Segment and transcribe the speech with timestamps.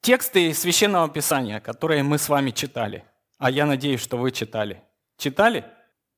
[0.00, 3.04] Тексты Священного Писания, которые мы с вами читали,
[3.38, 4.82] а я надеюсь, что вы читали.
[5.16, 5.64] Читали?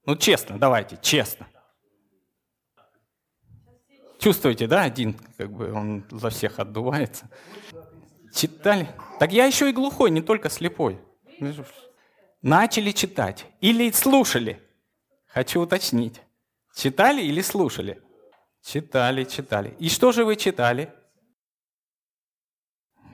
[0.06, 1.46] Ну, честно, давайте, честно.
[4.18, 7.28] Чувствуете, да, один, как бы он за всех отдувается.
[8.34, 8.88] Читали?
[9.18, 10.98] Так я еще и глухой, не только слепой.
[12.42, 14.62] Начали читать или слушали?
[15.26, 16.20] Хочу уточнить.
[16.74, 18.00] Читали или слушали?
[18.62, 19.74] Читали, читали.
[19.80, 20.92] И что же вы читали?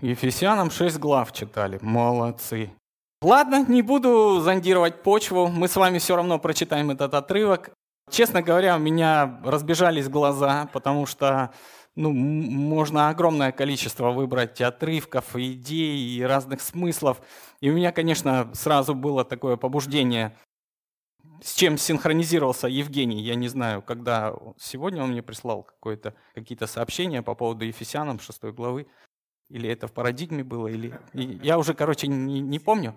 [0.03, 1.79] Ефесянам 6 глав читали.
[1.81, 2.71] Молодцы.
[3.23, 5.49] Ладно, не буду зондировать почву.
[5.49, 7.71] Мы с вами все равно прочитаем этот отрывок.
[8.11, 11.51] Честно говоря, у меня разбежались глаза, потому что
[11.97, 17.21] ну, можно огромное количество выбрать отрывков, идей и разных смыслов.
[17.61, 20.37] И у меня, конечно, сразу было такое побуждение,
[21.41, 23.23] с чем синхронизировался Евгений.
[23.23, 28.87] Я не знаю, когда сегодня он мне прислал какие-то сообщения по поводу Ефесянам 6 главы.
[29.51, 30.99] Или это в парадигме было, или...
[31.13, 32.95] Я уже, короче, не, не помню.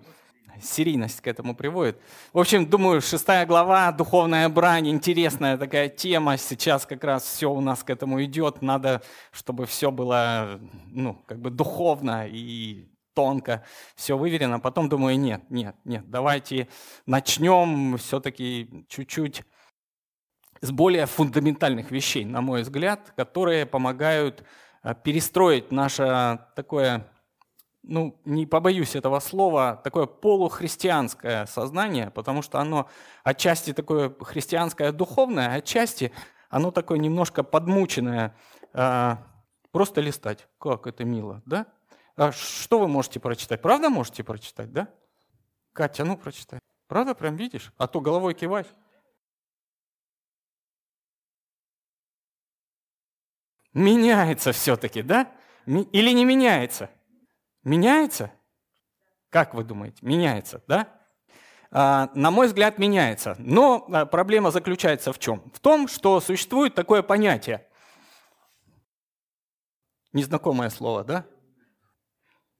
[0.60, 2.00] Серийность к этому приводит.
[2.32, 6.36] В общем, думаю, шестая глава, духовная брань, интересная такая тема.
[6.36, 8.62] Сейчас как раз все у нас к этому идет.
[8.62, 14.60] Надо, чтобы все было, ну, как бы духовно и тонко, все выверено.
[14.60, 16.68] Потом думаю, нет, нет, нет, давайте
[17.06, 19.42] начнем все-таки чуть-чуть
[20.60, 24.44] с более фундаментальных вещей, на мой взгляд, которые помогают
[24.82, 27.10] Э, перестроить наше такое,
[27.82, 32.88] ну, не побоюсь этого слова, такое полухристианское сознание, потому что оно
[33.24, 36.12] отчасти такое христианское духовное, отчасти
[36.50, 38.36] оно такое немножко подмученное.
[38.72, 39.16] Э,
[39.70, 40.48] просто листать.
[40.58, 41.66] Как это мило, да?
[42.16, 43.62] А что вы можете прочитать?
[43.62, 44.88] Правда можете прочитать, да?
[45.72, 46.58] Катя, ну прочитай.
[46.88, 47.72] Правда прям видишь?
[47.76, 48.66] А то головой киваешь.
[53.72, 55.30] Меняется все-таки, да?
[55.66, 56.90] Или не меняется?
[57.68, 58.32] Меняется?
[59.28, 59.98] Как вы думаете?
[60.00, 60.88] Меняется, да?
[61.70, 63.36] А, на мой взгляд, меняется.
[63.38, 65.42] Но а, проблема заключается в чем?
[65.52, 67.66] В том, что существует такое понятие.
[70.14, 71.26] Незнакомое слово, да?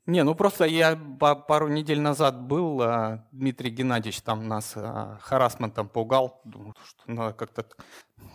[0.04, 4.74] Не, ну просто я пару недель назад был, а, Дмитрий Геннадьевич там нас
[5.22, 6.42] харасментом пугал.
[6.44, 7.64] Думаю, что надо как-то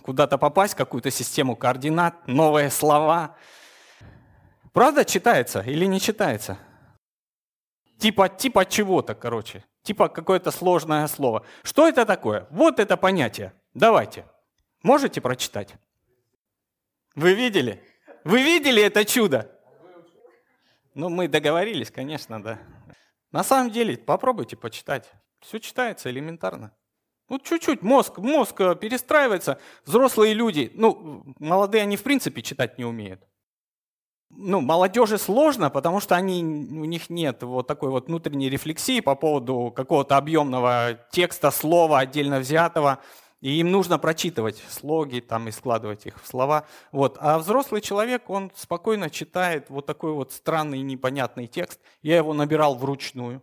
[0.02, 3.36] куда-то попасть, какую-то систему координат, новые слова.
[4.74, 6.58] Правда читается или не читается?
[8.00, 9.64] Типа, типа чего-то, короче.
[9.84, 11.46] Типа какое-то сложное слово.
[11.64, 12.48] Что это такое?
[12.50, 13.54] Вот это понятие.
[13.74, 14.26] Давайте.
[14.82, 15.76] Можете прочитать?
[17.16, 17.84] Вы видели?
[18.24, 19.50] Вы видели это чудо?
[20.96, 22.60] Ну, мы договорились, конечно, да.
[23.32, 25.12] На самом деле, попробуйте почитать.
[25.40, 26.76] Все читается элементарно.
[27.30, 29.60] Ну, чуть-чуть мозг, мозг э, перестраивается.
[29.86, 33.22] Взрослые люди, ну, молодые, они в принципе читать не умеют.
[34.36, 39.16] Ну, молодежи сложно, потому что они, у них нет вот такой вот внутренней рефлексии по
[39.16, 43.00] поводу какого-то объемного текста, слова отдельно взятого.
[43.42, 46.66] И им нужно прочитывать слоги там, и складывать их в слова.
[46.92, 47.18] Вот.
[47.20, 51.80] А взрослый человек, он спокойно читает вот такой вот странный непонятный текст.
[52.02, 53.42] Я его набирал вручную.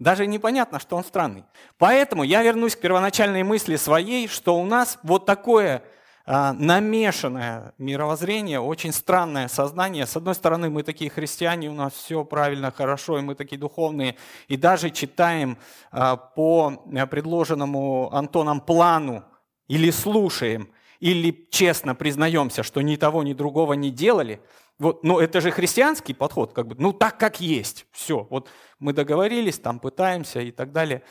[0.00, 1.44] Даже непонятно, что он странный.
[1.78, 5.84] Поэтому я вернусь к первоначальной мысли своей, что у нас вот такое
[6.26, 10.06] намешанное мировоззрение, очень странное сознание.
[10.06, 14.16] С одной стороны, мы такие христиане, у нас все правильно, хорошо, и мы такие духовные,
[14.48, 15.58] и даже читаем
[15.90, 19.24] а, по предложенному Антоном плану,
[19.68, 20.68] или слушаем,
[21.00, 24.40] или честно признаемся, что ни того, ни другого не делали–
[24.82, 28.26] вот, но это же христианский подход, как бы, ну так как есть, все.
[28.30, 28.48] Вот
[28.80, 31.04] мы договорились, там пытаемся и так далее.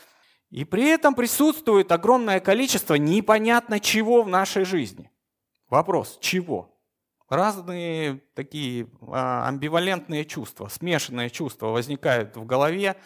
[0.52, 5.10] И при этом присутствует огромное количество непонятно чего в нашей жизни.
[5.70, 6.78] Вопрос, чего?
[7.30, 12.96] Разные такие а, амбивалентные чувства, смешанные чувства возникают в голове,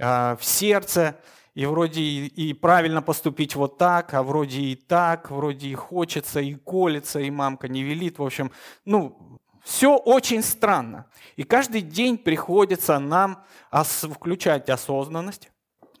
[0.00, 1.20] а, в сердце,
[1.54, 6.40] и вроде и, и правильно поступить вот так, а вроде и так, вроде и хочется,
[6.40, 8.18] и колется, и мамка не велит.
[8.18, 8.50] В общем,
[8.84, 11.06] ну, все очень странно.
[11.36, 15.52] И каждый день приходится нам включать осознанность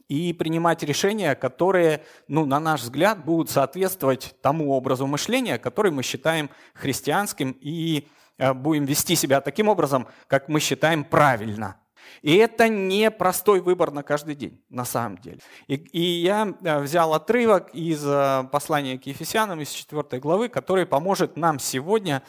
[0.08, 6.02] и принимать решения, которые, ну, на наш взгляд, будут соответствовать тому образу мышления, который мы
[6.02, 8.08] считаем христианским, и
[8.38, 11.76] э, будем вести себя таким образом, как мы считаем правильно.
[12.22, 15.40] И это не простой выбор на каждый день, на самом деле.
[15.66, 20.86] И, и я э, взял отрывок из э, послания к Ефесянам, из 4 главы, который
[20.86, 22.22] поможет нам сегодня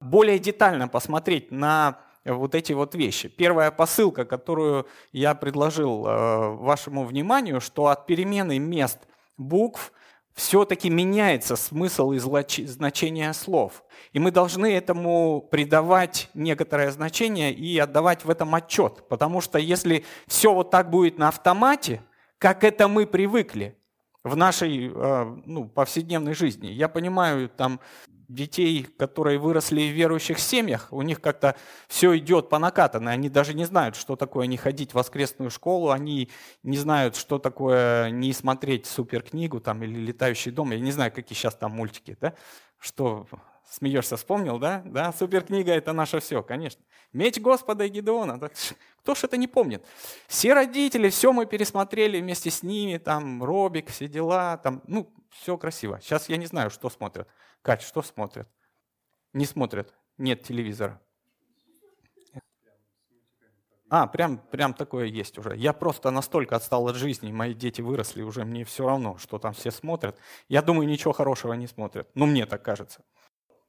[0.00, 3.28] более детально посмотреть на вот эти вот вещи.
[3.28, 8.98] Первая посылка, которую я предложил э, вашему вниманию, что от перемены мест
[9.36, 9.92] букв
[10.34, 13.84] все-таки меняется смысл и значение слов.
[14.12, 19.06] И мы должны этому придавать некоторое значение и отдавать в этом отчет.
[19.08, 22.02] Потому что если все вот так будет на автомате,
[22.38, 23.76] как это мы привыкли
[24.24, 27.80] в нашей э, ну, повседневной жизни, я понимаю, там
[28.28, 31.56] детей, которые выросли в верующих семьях, у них как-то
[31.88, 33.12] все идет по накатанной.
[33.12, 36.30] Они даже не знают, что такое не ходить в воскресную школу, они
[36.62, 40.72] не знают, что такое не смотреть суперкнигу там, или летающий дом.
[40.72, 42.34] Я не знаю, какие сейчас там мультики, да?
[42.78, 43.26] Что,
[43.68, 44.82] смеешься, вспомнил, да?
[44.84, 46.82] Да, суперкнига– это наше все, конечно.
[47.12, 48.38] Меч Господа и Гедеона.
[48.38, 48.52] Так,
[49.00, 49.84] кто ж это не помнит?
[50.26, 55.56] Все родители, все мы пересмотрели вместе с ними, там, Робик, все дела, там, ну, все
[55.56, 56.00] красиво.
[56.02, 57.28] Сейчас я не знаю, что смотрят.
[57.62, 58.48] Кать, что смотрят?
[59.32, 59.94] Не смотрят.
[60.18, 61.00] Нет телевизора.
[63.88, 65.54] А, прям, прям такое есть уже.
[65.54, 69.52] Я просто настолько отстал от жизни, мои дети выросли, уже мне все равно, что там
[69.52, 70.18] все смотрят.
[70.48, 72.08] Я думаю, ничего хорошего не смотрят.
[72.14, 73.04] Ну, мне так кажется.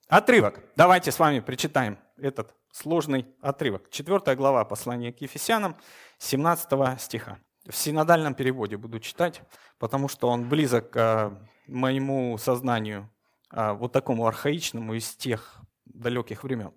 [0.07, 0.61] Отрывок.
[0.77, 3.89] Давайте с вами прочитаем этот сложный отрывок.
[3.89, 5.75] Четвертая глава послания к Ефесянам,
[6.19, 7.39] 17 стиха.
[7.67, 9.41] В синодальном переводе буду читать,
[9.77, 11.37] потому что он близок к
[11.67, 13.09] моему сознанию
[13.53, 16.71] вот такому архаичному из тех далеких времен.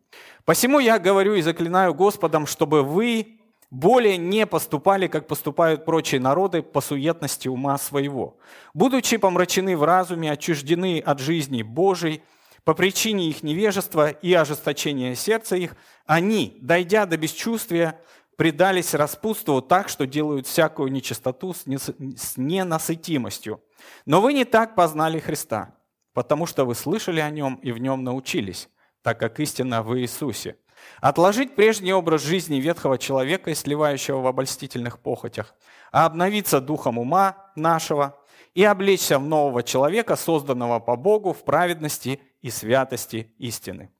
[0.45, 3.39] «Посему я говорю и заклинаю Господом, чтобы вы
[3.71, 8.39] более не поступали, как поступают прочие народы, по суетности ума своего,
[8.75, 12.23] будучи помрачены в разуме, отчуждены от жизни Божией,
[12.65, 18.01] по причине их невежества и ожесточения сердца их, они, дойдя до бесчувствия,
[18.37, 21.65] предались распутству так, что делают всякую нечистоту с
[22.37, 23.63] ненасытимостью.
[24.05, 25.76] Но вы не так познали Христа
[26.17, 28.71] потому что вы слышали о нем и в нем научились,
[29.03, 30.57] так как истина в Иисусе.
[31.03, 35.55] Отложить прежний образ жизни ветхого человека, сливающего в обольстительных похотях,
[35.93, 38.19] а обновиться духом ума нашего
[38.55, 43.91] и облечься в нового человека, созданного по Богу в праведности и святости истины.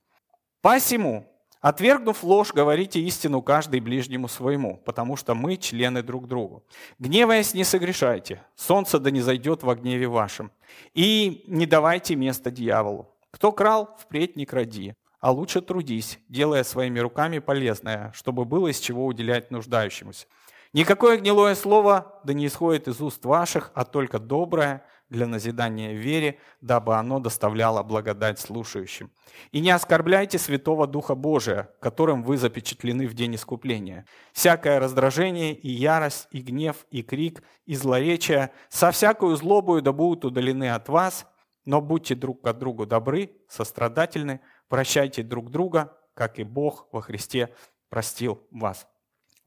[0.61, 1.31] Посему,
[1.67, 6.63] Отвергнув ложь, говорите истину каждый ближнему своему, потому что мы члены друг другу.
[6.97, 10.49] Гневаясь, не согрешайте, солнце да не зайдет во гневе вашем.
[10.93, 13.13] И не давайте места дьяволу.
[13.31, 18.79] Кто крал, впредь не кради, а лучше трудись, делая своими руками полезное, чтобы было из
[18.79, 20.25] чего уделять нуждающемуся.
[20.71, 26.39] Никакое гнилое слово да не исходит из уст ваших, а только доброе– для назидания вере,
[26.61, 29.11] дабы оно доставляло благодать слушающим.
[29.51, 34.05] И не оскорбляйте Святого Духа Божия, которым вы запечатлены в день искупления.
[34.33, 40.25] Всякое раздражение и ярость, и гнев, и крик, и злоречие, со всякую злобою да будут
[40.25, 41.25] удалены от вас,
[41.65, 47.53] но будьте друг к другу добры, сострадательны, прощайте друг друга, как и Бог во Христе
[47.89, 48.87] простил вас.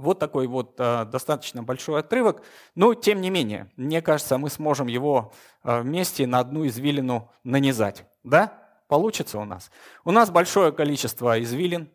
[0.01, 2.43] Вот такой вот э, достаточно большой отрывок,
[2.75, 5.33] но тем не менее, мне кажется, мы сможем его
[5.63, 8.07] э, вместе на одну извилину нанизать.
[8.25, 8.55] Да?
[8.89, 9.71] Получится у нас.
[10.05, 11.91] У нас большое количество извилин.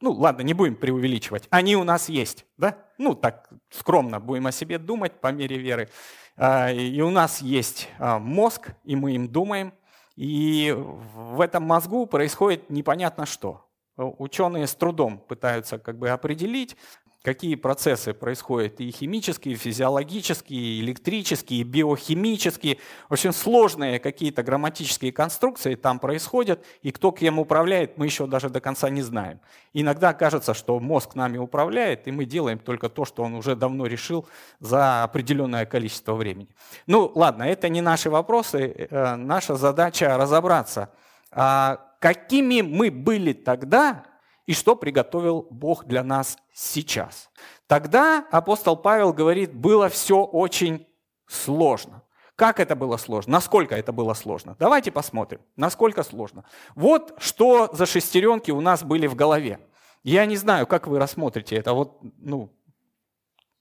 [0.00, 1.48] Ну, ладно, не будем преувеличивать.
[1.50, 2.78] Они у нас есть, да?
[2.98, 5.90] Ну, так скромно будем о себе думать по мере веры.
[6.36, 9.74] Э, и у нас есть э, мозг, и мы им думаем.
[10.14, 13.66] И в этом мозгу происходит непонятно что.
[13.96, 16.76] Ученые с трудом пытаются как бы определить,
[17.22, 22.78] какие процессы происходят, и химические, и физиологические, и электрические, и биохимические.
[23.08, 28.48] В общем, сложные какие-то грамматические конструкции там происходят, и кто кем управляет, мы еще даже
[28.48, 29.40] до конца не знаем.
[29.74, 33.86] Иногда кажется, что мозг нами управляет, и мы делаем только то, что он уже давно
[33.86, 34.26] решил
[34.58, 36.48] за определенное количество времени.
[36.86, 40.90] Ну, ладно, это не наши вопросы, э, наша задача разобраться,
[41.30, 44.04] а какими мы были тогда,
[44.50, 47.30] и что приготовил Бог для нас сейчас.
[47.68, 50.88] Тогда апостол Павел говорит, было все очень
[51.28, 52.02] сложно.
[52.34, 53.34] Как это было сложно?
[53.34, 54.56] Насколько это было сложно?
[54.58, 56.44] Давайте посмотрим, насколько сложно.
[56.74, 59.60] Вот что за шестеренки у нас были в голове.
[60.02, 61.72] Я не знаю, как вы рассмотрите это.
[61.72, 62.52] Вот, ну,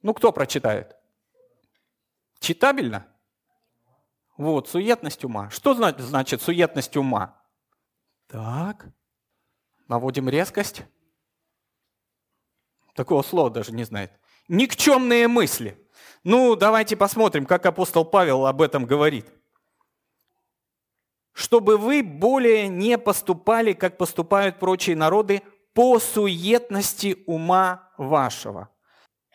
[0.02, 0.96] ну кто прочитает?
[2.40, 3.06] Читабельно?
[4.38, 5.52] Вот, суетность ума.
[5.52, 7.40] Что значит суетность ума?
[8.26, 8.88] Так,
[9.90, 10.84] Наводим резкость.
[12.94, 14.12] Такого слова даже не знает.
[14.48, 15.78] Никчемные мысли.
[16.24, 19.26] Ну, давайте посмотрим, как апостол Павел об этом говорит.
[21.34, 25.42] Чтобы вы более не поступали, как поступают прочие народы,
[25.74, 28.70] по суетности ума вашего.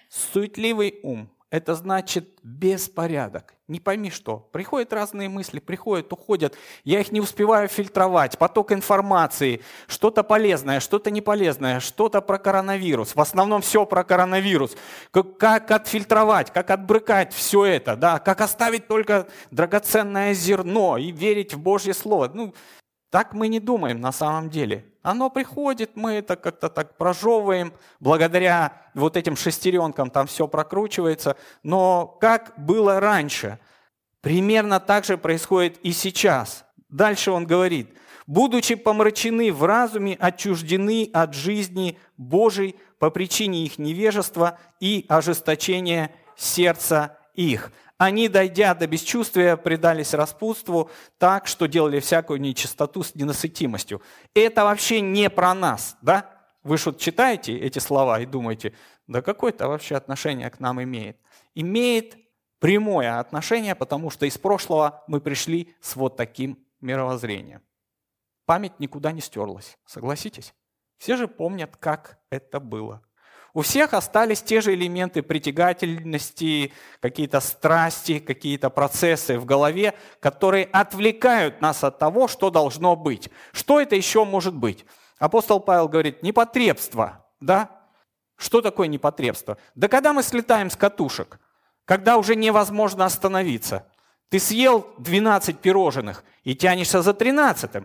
[0.09, 3.55] Суетливый ум– это значит беспорядок.
[3.69, 4.39] Не пойми что.
[4.51, 6.57] Приходят разные мысли, приходят, уходят.
[6.83, 8.37] Я их не успеваю фильтровать.
[8.39, 9.63] Поток информации.
[9.87, 13.15] Что-то полезное, что-то неполезное, что-то про коронавирус.
[13.15, 14.73] В основном все про коронавирус.
[15.13, 17.95] Как, отфильтровать, как отбрыкать все это.
[17.95, 18.19] Да?
[18.19, 22.33] Как оставить только драгоценное зерно и верить в Божье Слово.
[22.35, 22.53] Ну,
[23.15, 24.85] так мы не думаем на самом деле.
[25.01, 31.37] Оно приходит, мы это как-то так прожевываем, благодаря вот этим шестеренкам там все прокручивается.
[31.63, 33.61] Но как было раньше,
[34.21, 36.65] примерно так же происходит и сейчас.
[36.89, 44.59] Дальше он говорит, будучи помрачены в разуме, отчуждены от жизни Божией по причине их невежества
[44.81, 47.71] и ожесточения сердца их.
[47.97, 54.03] Они, дойдя до бесчувствия, предались распутству так, что делали всякую нечистоту с ненасытимостью.
[54.35, 56.31] Это вообще не про нас, да?
[56.65, 58.75] Вы что читаете эти слова и думаете,
[59.07, 61.19] да какое это вообще отношение к нам имеет?
[61.55, 62.17] Имеет
[62.59, 67.63] прямое отношение, потому что из прошлого мы пришли с вот таким мировоззрением.
[68.47, 70.55] Память никуда не стерлась, согласитесь?
[70.99, 73.03] Все же помнят, как это было.
[73.55, 81.61] У всех остались те же элементы притягательности, какие-то страсти, какие-то процессы в голове, которые отвлекают
[81.61, 83.31] нас от того, что должно быть.
[83.53, 84.85] Что это еще может быть?
[85.19, 87.71] Апостол Павел говорит, непотребство, да?
[88.37, 89.57] Что такое непотребство?
[89.77, 91.39] Да когда мы слетаем с катушек,
[91.85, 93.87] когда уже невозможно остановиться.
[94.31, 97.85] Ты съел 12 пирожных и тянешься за 13.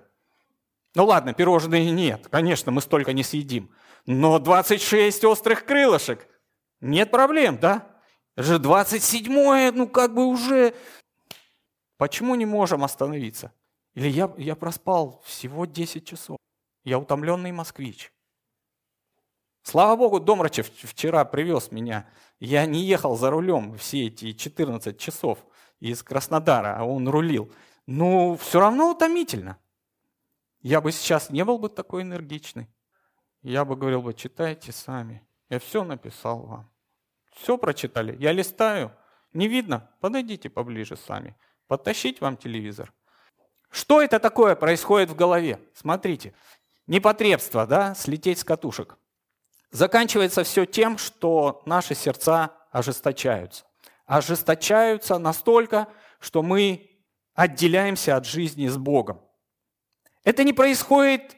[0.95, 3.69] Ну ладно, пирожные нет, конечно, мы столько не съедим.
[4.12, 6.28] Но 26 острых крылышек.
[6.82, 8.01] Нет проблем, да?
[8.36, 10.74] Же 27 ну как бы уже...
[11.98, 13.54] Почему не можем остановиться?
[13.94, 16.38] Или я, я проспал всего 10 часов.
[16.84, 18.12] Я утомленный москвич.
[19.62, 22.10] Слава Богу, Домрачев вчера привез меня.
[22.39, 25.38] Я не ехал за рулем все эти 14 часов
[25.80, 27.54] из Краснодара, а он рулил.
[27.86, 29.60] Ну, все равно утомительно.
[30.62, 32.70] Я бы сейчас не был бы такой энергичный.
[33.41, 35.25] Я бы говорил бы, читайте сами.
[35.50, 36.69] Я все написал вам.
[37.31, 38.15] Все прочитали.
[38.19, 38.91] Я листаю.
[39.34, 39.89] Не видно?
[40.00, 41.36] Подойдите поближе сами.
[41.67, 42.93] Подтащить вам телевизор.
[43.69, 45.60] Что это такое происходит в голове?
[45.74, 46.34] Смотрите.
[46.88, 48.98] Непотребство, да, слететь с катушек.
[49.72, 53.65] Заканчивается все тем, что наши сердца ожесточаются.
[54.05, 55.88] Ожесточаются настолько,
[56.19, 56.89] что мы
[57.36, 59.22] отделяемся от жизни с Богом.
[60.24, 61.36] Это не происходит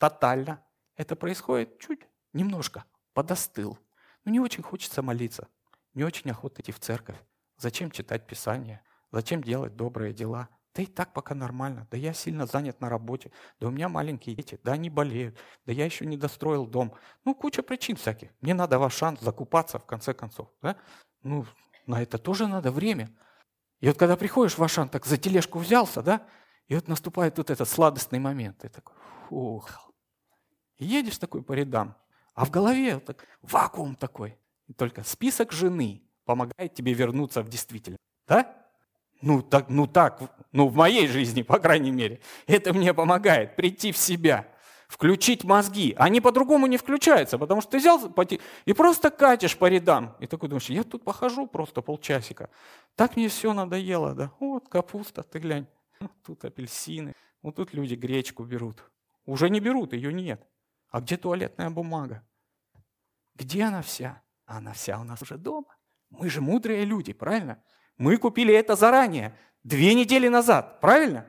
[0.00, 0.64] тотально.
[0.98, 2.00] Это происходит чуть,
[2.32, 3.78] немножко, подостыл.
[4.24, 5.46] Но не очень хочется молиться,
[5.94, 7.16] не очень охота идти в церковь.
[7.56, 8.82] Зачем читать Писание?
[9.12, 10.48] Зачем делать добрые дела?
[10.74, 11.86] Да и так пока нормально.
[11.90, 13.32] Да я сильно занят на работе.
[13.58, 14.60] Да у меня маленькие дети.
[14.62, 15.38] Да они болеют.
[15.66, 16.94] Да я еще не достроил дом.
[17.24, 18.30] Ну, куча причин всяких.
[18.40, 20.48] Мне надо ваш шанс закупаться в конце концов.
[20.62, 20.76] Да?
[21.22, 21.46] Ну,
[21.86, 23.08] на это тоже надо время.
[23.80, 26.26] И вот когда приходишь в Ашан, так за тележку взялся, да,
[26.66, 28.58] и вот наступает вот этот сладостный момент.
[28.58, 28.94] Ты такой,
[29.28, 29.87] фух,
[30.84, 31.94] едешь такой по рядам,
[32.34, 34.36] а в голове так, вакуум такой.
[34.68, 38.02] И только список жены помогает тебе вернуться в действительность.
[38.26, 38.54] Да?
[39.22, 42.20] Ну так, ну так, ну в моей жизни, по крайней мере.
[42.46, 44.46] Это мне помогает прийти в себя,
[44.86, 45.94] включить мозги.
[45.98, 48.00] Они по-другому не включаются, потому что ты взял
[48.64, 50.14] и просто катишь по рядам.
[50.20, 52.50] И такой думаешь, я тут похожу просто полчасика.
[52.94, 54.30] Так мне все надоело, да.
[54.38, 55.66] Вот капуста, ты глянь.
[56.24, 57.14] Тут апельсины.
[57.42, 58.84] Вот тут люди гречку берут.
[59.26, 60.46] Уже не берут, ее нет.
[60.90, 62.26] А где туалетная бумага?
[63.34, 64.22] Где она вся?
[64.46, 65.76] Она вся у нас уже дома.
[66.10, 67.62] Мы же мудрые люди, правильно?
[67.98, 71.26] Мы купили это заранее, две недели назад, правильно?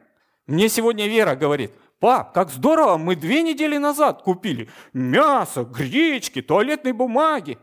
[0.47, 6.93] Мне сегодня Вера говорит, пап, как здорово, мы две недели назад купили мясо, гречки, туалетной
[6.93, 7.57] бумаги.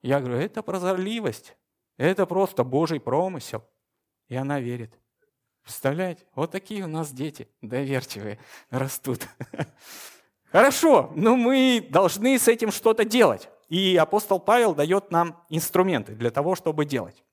[0.00, 1.56] Я говорю, это прозорливость,
[1.98, 3.64] это просто Божий промысел.
[4.28, 4.98] И она верит.
[5.62, 6.24] Представляете?
[6.34, 8.38] Вот такие у нас дети доверчивые
[8.70, 9.28] растут.
[10.52, 13.48] Хорошо, но мы должны с этим что-то делать.
[13.70, 17.24] И апостол Павел дает нам инструменты для того, чтобы делать.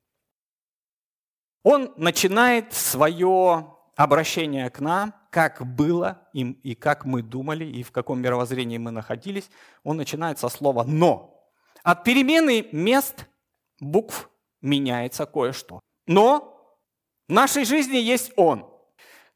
[1.63, 7.91] Он начинает свое обращение к нам, как было им и как мы думали, и в
[7.91, 9.49] каком мировоззрении мы находились.
[9.83, 11.35] Он начинает со слова «но».
[11.83, 13.27] От перемены мест
[13.81, 14.29] букв
[14.61, 15.81] меняется кое-что.
[16.07, 16.77] Но
[17.27, 18.65] в нашей жизни есть Он.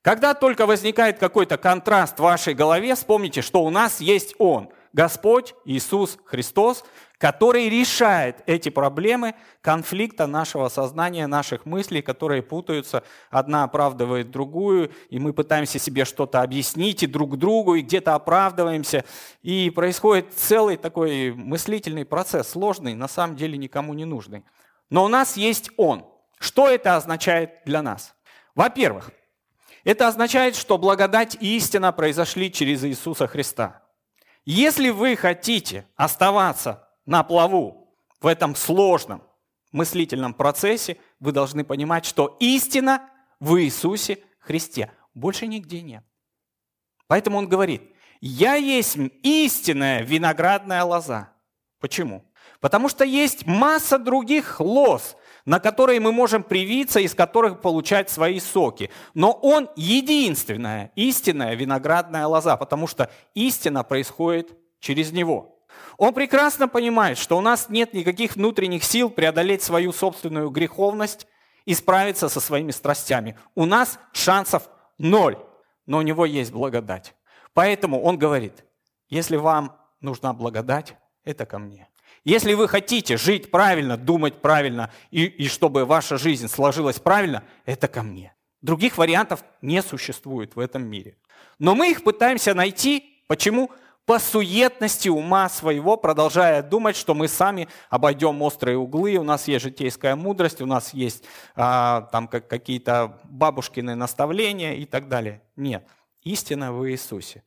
[0.03, 5.55] Когда только возникает какой-то контраст в вашей голове, вспомните, что у нас есть Он, Господь
[5.63, 6.83] Иисус Христос,
[7.17, 15.19] который решает эти проблемы конфликта нашего сознания, наших мыслей, которые путаются, одна оправдывает другую, и
[15.19, 19.05] мы пытаемся себе что-то объяснить и друг другу, и где-то оправдываемся.
[19.41, 24.43] И происходит целый такой мыслительный процесс, сложный, на самом деле никому не нужный.
[24.89, 26.05] но у нас есть Он.
[26.39, 28.13] Что это означает для нас?
[28.53, 29.11] Во-первых,
[29.83, 33.81] это означает, что благодать и истина произошли через Иисуса Христа.
[34.45, 39.23] Если вы хотите оставаться на плаву в этом сложном
[39.71, 43.09] мыслительном процессе, вы должны понимать, что истина
[43.39, 44.91] в Иисусе Христе.
[45.13, 46.03] Больше нигде нет.
[47.07, 47.81] Поэтому он говорит,
[48.21, 51.33] я есть истинная виноградная лоза.
[51.79, 52.23] Почему?
[52.61, 58.39] Потому что есть масса других лоз, на которые мы можем привиться, из которых получать свои
[58.39, 58.89] соки.
[59.13, 65.59] Но он единственная истинная виноградная лоза, потому что истина происходит через него.
[65.97, 71.27] Он прекрасно понимает, что у нас нет никаких внутренних сил преодолеть свою собственную греховность
[71.65, 73.37] и справиться со своими страстями.
[73.55, 75.37] У нас шансов ноль,
[75.85, 77.15] но у него есть благодать.
[77.53, 78.65] Поэтому он говорит,
[79.09, 81.87] если вам нужна благодать, это ко мне.
[82.23, 87.87] Если вы хотите жить правильно, думать правильно, и, и чтобы ваша жизнь сложилась правильно, это
[87.87, 88.33] ко мне.
[88.61, 91.17] Других вариантов не существует в этом мире.
[91.59, 93.21] Но мы их пытаемся найти.
[93.27, 93.71] Почему?
[94.05, 99.63] По суетности ума своего, продолжая думать, что мы сами обойдем острые углы, у нас есть
[99.63, 101.23] житейская мудрость, у нас есть
[101.55, 105.41] а, там как, какие-то бабушкины наставления и так далее.
[105.55, 105.87] Нет,
[106.21, 107.43] истина в Иисусе.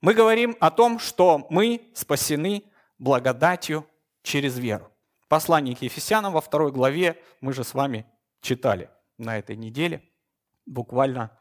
[0.00, 2.64] Мы говорим о том, что мы спасены
[2.98, 3.86] благодатью
[4.22, 4.90] через веру.
[5.28, 8.06] Послание к Ефесянам во второй главе мы же с вами
[8.40, 10.02] читали на этой неделе,
[10.66, 11.36] буквально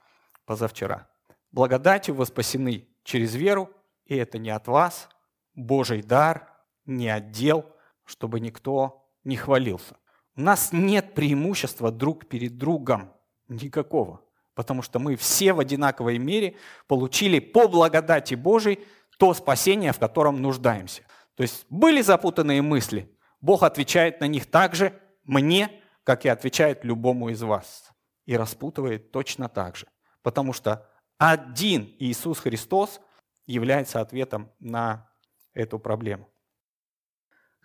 [0.45, 1.07] позавчера.
[1.51, 3.69] Благодатью вы спасены через веру,
[4.05, 5.09] и это не от вас,
[5.55, 6.49] Божий дар,
[6.85, 7.71] не отдел,
[8.05, 9.95] чтобы никто не хвалился.
[10.35, 13.13] У нас нет преимущества друг перед другом
[13.47, 14.21] никакого,
[14.55, 16.55] потому что мы все в одинаковой мере
[16.87, 18.79] получили по благодати Божией
[19.19, 21.03] то спасение, в котором нуждаемся.
[21.35, 26.85] То есть были запутанные мысли, Бог отвечает на них так же мне, как и отвечает
[26.85, 27.91] любому из вас.
[28.25, 29.87] И распутывает точно так же.
[30.21, 33.01] Потому что один Иисус Христос
[33.45, 35.09] является ответом на
[35.53, 36.29] эту проблему.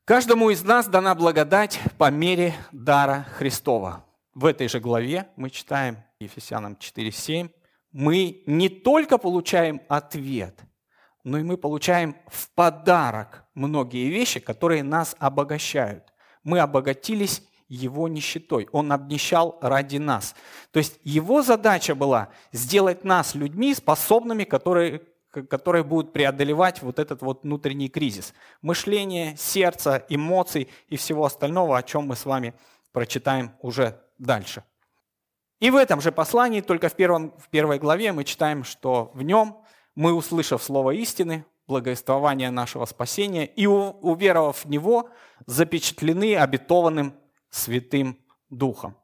[0.04, 4.04] Каждому из нас дана благодать по мере дара Христова.
[4.34, 7.50] В этой же главе мы читаем Ефесянам 4.7.
[7.92, 10.58] Мы не только получаем ответ,
[11.24, 16.12] но и мы получаем в подарок многие вещи, которые нас обогащают.
[16.44, 18.68] Мы обогатились его нищетой.
[18.72, 20.34] Он обнищал ради нас.
[20.70, 27.20] То есть его задача была сделать нас людьми, способными, которые, которые будут преодолевать вот этот
[27.20, 28.32] вот внутренний кризис.
[28.62, 32.54] Мышление, сердца, эмоций и всего остального, о чем мы с вами
[32.92, 34.64] прочитаем уже дальше.
[35.60, 39.22] И в этом же послании, только в, первом, в первой главе, мы читаем, что в
[39.22, 39.58] нем
[39.98, 45.10] мы, услышав слово истины, благовествование нашего спасения и, уверовав в него,
[45.46, 47.18] запечатлены обетованным
[47.50, 48.16] Святым
[48.48, 48.96] Духом.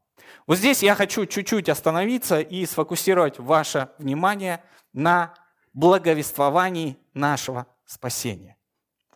[0.46, 5.34] Вот здесь я хочу чуть-чуть остановиться и сфокусировать ваше внимание на
[5.72, 8.56] благовествовании нашего спасения.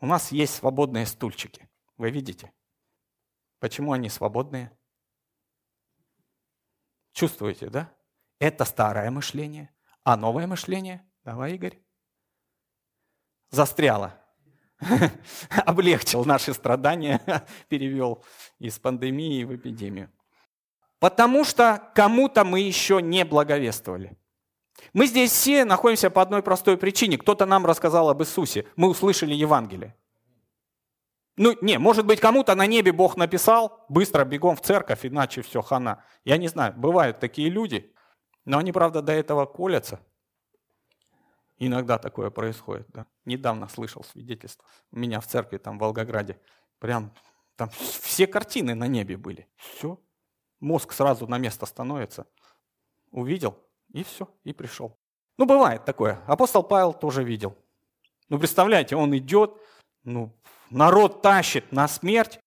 [0.01, 1.69] У нас есть свободные стульчики.
[1.97, 2.51] Вы видите?
[3.61, 4.77] Почему они свободные?
[7.13, 7.93] Чувствуете, да?
[8.41, 11.79] Это старое мышление, а новое мышление Давай, Игорь.
[13.51, 14.15] Застряла.
[15.67, 17.21] Облегчил наши страдания,
[17.69, 18.25] перевел
[18.59, 20.11] из пандемии в эпидемию.
[20.99, 24.17] Потому что кому-то мы еще не благовествовали.
[24.95, 27.19] Мы здесь все находимся по одной простой причине.
[27.19, 28.65] Кто-то нам рассказал об Иисусе.
[28.77, 29.95] Мы услышали Евангелие.
[31.37, 35.61] Ну, не, может быть, кому-то на небе Бог написал, быстро бегом в церковь, иначе все
[35.61, 36.03] хана.
[36.25, 37.95] Я не знаю, бывают такие люди,
[38.47, 40.01] но они, правда, до этого колятся.
[41.59, 42.87] Иногда такое происходит.
[42.91, 43.07] Да.
[43.25, 44.65] Недавно слышал свидетельство.
[44.93, 46.39] У меня в церкви там в Волгограде.
[46.79, 47.13] Прям
[47.57, 49.49] там все картины на небе были.
[49.57, 50.01] Все.
[50.61, 52.27] Мозг сразу на место становится.
[53.11, 53.59] Увидел,
[53.93, 54.97] и все, и пришел.
[55.37, 56.23] Ну, бывает такое.
[56.27, 57.57] Апостол Павел тоже видел.
[58.29, 59.57] Ну, представляете, он идет,
[60.05, 60.33] ну,
[60.71, 62.39] народ тащит на смерть,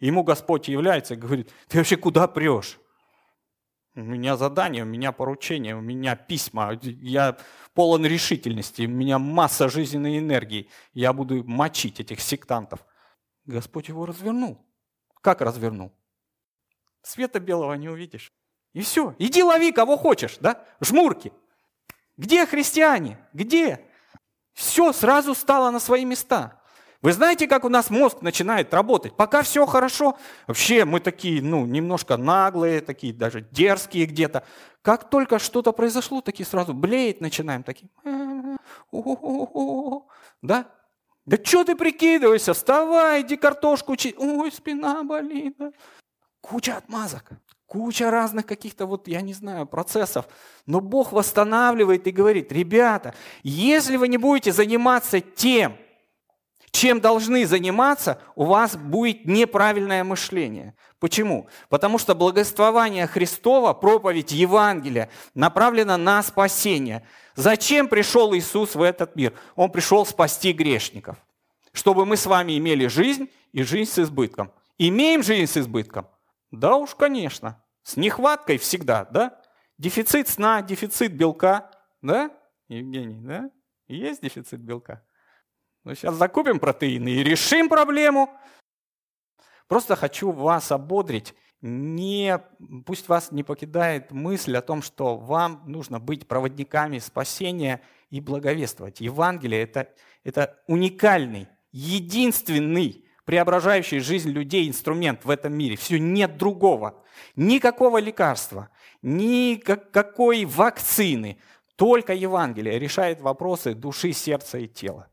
[0.00, 2.78] ему Господь является и говорит, ты вообще куда прешь?
[3.98, 7.36] У меня задание, у меня поручение, у меня письма, я
[7.74, 10.70] полон решительности, у меня масса жизненной энергии.
[10.94, 12.86] Я буду мочить этих сектантов.
[13.44, 14.64] Господь его развернул.
[15.20, 15.92] Как развернул?
[17.02, 18.32] Света белого не увидишь.
[18.72, 19.16] И все.
[19.18, 20.64] Иди лови кого хочешь, да?
[20.80, 21.32] Жмурки.
[22.16, 23.18] Где христиане?
[23.32, 23.84] Где?
[24.52, 26.62] Все сразу стало на свои места.
[27.00, 29.14] Вы знаете, как у нас мозг начинает работать?
[29.14, 34.42] Пока все хорошо, вообще мы такие, ну, немножко наглые, такие даже дерзкие где-то.
[34.82, 37.88] Как только что-то произошло, такие сразу блеять начинаем, такие,
[40.42, 40.66] да?
[41.24, 42.54] Да что ты прикидываешься?
[42.54, 44.14] Вставай, иди картошку учи.
[44.18, 45.56] Ой, спина болит.
[46.40, 47.30] Куча отмазок,
[47.66, 50.26] куча разных каких-то вот, я не знаю, процессов.
[50.66, 55.76] Но Бог восстанавливает и говорит, ребята, если вы не будете заниматься тем,
[56.70, 60.74] чем должны заниматься, у вас будет неправильное мышление.
[60.98, 61.48] Почему?
[61.68, 67.06] Потому что благословение Христова, проповедь Евангелия, направлена на спасение.
[67.36, 69.32] Зачем пришел Иисус в этот мир?
[69.54, 71.16] Он пришел спасти грешников,
[71.72, 74.52] чтобы мы с вами имели жизнь и жизнь с избытком.
[74.76, 76.08] Имеем жизнь с избытком?
[76.50, 77.62] Да уж, конечно.
[77.82, 79.40] С нехваткой всегда, да?
[79.78, 81.70] Дефицит сна, дефицит белка,
[82.02, 82.30] да,
[82.68, 83.50] Евгений, да?
[83.86, 85.02] Есть дефицит белка?
[85.88, 88.28] Ну, сейчас закупим протеины и решим проблему.
[89.68, 91.34] Просто хочу вас ободрить.
[91.62, 92.42] Не,
[92.84, 99.00] пусть вас не покидает мысль о том, что вам нужно быть проводниками спасения и благовествовать.
[99.00, 99.88] Евангелие это,–
[100.24, 105.76] это уникальный, единственный преображающий жизнь людей инструмент в этом мире.
[105.76, 107.02] Все, нет другого.
[107.34, 108.68] Никакого лекарства,
[109.00, 111.38] никакой вакцины.
[111.76, 115.08] Только Евангелие решает вопросы души, сердца и тела.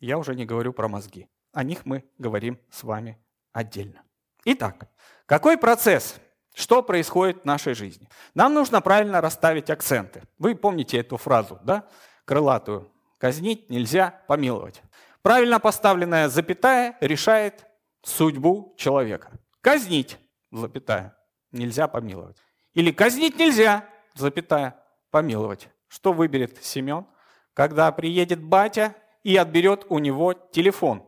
[0.00, 1.28] Я уже не говорю про мозги.
[1.52, 3.18] О них мы говорим с вами
[3.52, 4.02] отдельно.
[4.44, 4.88] Итак,
[5.26, 6.16] какой процесс?
[6.54, 8.08] Что происходит в нашей жизни?
[8.34, 10.22] Нам нужно правильно расставить акценты.
[10.38, 11.86] Вы помните эту фразу, да?
[12.24, 12.90] Крылатую.
[13.18, 14.82] Казнить нельзя помиловать.
[15.22, 17.66] Правильно поставленная запятая решает
[18.02, 19.30] судьбу человека.
[19.60, 20.18] Казнить,
[20.50, 21.16] запятая,
[21.52, 22.36] нельзя помиловать.
[22.74, 23.84] Или казнить нельзя,
[24.14, 25.68] запятая, помиловать.
[25.88, 27.06] Что выберет Семен,
[27.54, 28.94] когда приедет батя
[29.28, 31.06] и отберет у него телефон,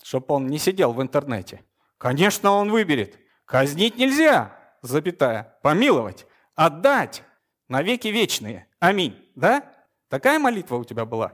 [0.00, 1.64] чтобы он не сидел в интернете.
[1.98, 3.18] Конечно, он выберет.
[3.44, 7.24] Казнить нельзя, запятая, помиловать, отдать
[7.66, 8.68] навеки вечные.
[8.78, 9.20] Аминь.
[9.34, 9.64] Да?
[10.08, 11.32] Такая молитва у тебя была?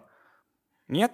[0.88, 1.12] Нет?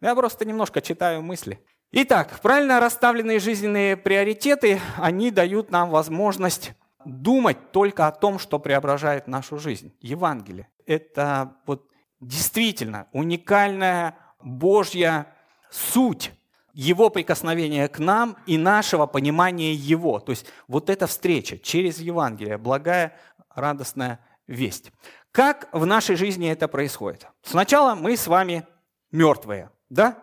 [0.00, 1.58] Я просто немножко читаю мысли.
[1.90, 6.72] Итак, правильно расставленные жизненные приоритеты, они дают нам возможность
[7.04, 9.92] думать только о том, что преображает нашу жизнь.
[10.00, 15.26] Евангелие– это вот действительно уникальная Божья
[15.70, 16.32] суть,
[16.72, 20.20] Его прикосновения к нам и нашего понимания Его.
[20.20, 23.16] То есть вот эта встреча через Евангелие, благая,
[23.54, 24.92] радостная весть.
[25.30, 27.26] Как в нашей жизни это происходит?
[27.42, 28.66] Сначала мы с вами
[29.10, 30.18] мертвые, да?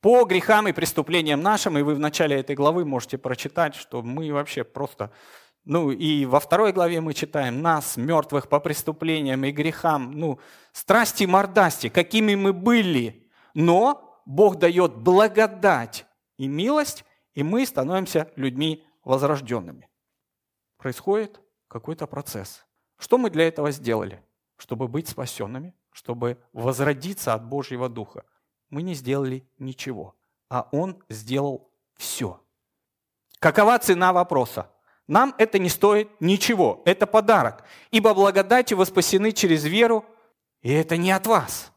[0.00, 4.32] По грехам и преступлениям нашим, и вы в начале этой главы можете прочитать, что мы
[4.32, 5.12] вообще просто
[5.64, 10.40] ну и во второй главе мы читаем нас, мертвых по преступлениям и грехам, ну,
[10.72, 13.21] страсти мордасти, какими мы были,
[13.54, 19.88] но Бог дает благодать и милость, и мы становимся людьми возрожденными.
[20.76, 22.64] Происходит какой-то процесс.
[22.98, 24.22] Что мы для этого сделали?
[24.56, 28.24] Чтобы быть спасенными, чтобы возродиться от Божьего Духа.
[28.70, 30.14] Мы не сделали ничего,
[30.48, 32.40] а Он сделал все.
[33.38, 34.70] Какова цена вопроса?
[35.08, 37.64] Нам это не стоит ничего, это подарок.
[37.90, 40.04] Ибо благодатью вы спасены через веру,
[40.60, 41.71] и это не от вас.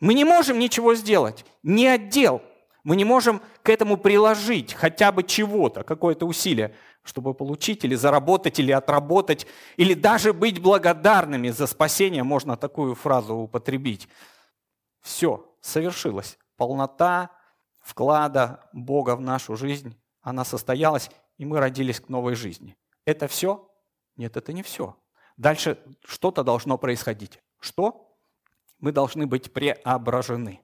[0.00, 2.42] Мы не можем ничего сделать, не отдел.
[2.84, 8.58] Мы не можем к этому приложить хотя бы чего-то, какое-то усилие, чтобы получить или заработать,
[8.60, 14.08] или отработать, или даже быть благодарными за спасение, можно такую фразу употребить.
[15.00, 16.38] Все, совершилось.
[16.56, 17.30] Полнота
[17.82, 22.76] вклада Бога в нашу жизнь, она состоялась, и мы родились к новой жизни.
[23.04, 23.70] Это все?
[24.16, 24.96] Нет, это не все.
[25.36, 27.38] Дальше что-то должно происходить.
[27.60, 28.07] Что?
[28.80, 30.60] Мы должны быть преображены.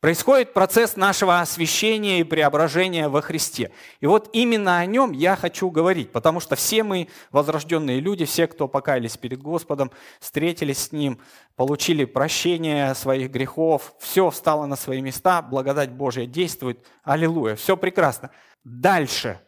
[0.00, 3.72] Происходит процесс нашего освящения и преображения во Христе.
[4.00, 8.46] И вот именно о нем я хочу говорить, потому что все мы возрожденные люди, все,
[8.46, 11.18] кто покаялись перед Господом, встретились с Ним,
[11.56, 18.30] получили прощение своих грехов, все встало на свои места, благодать Божья действует, аллилуйя, все прекрасно.
[18.62, 19.40] Дальше.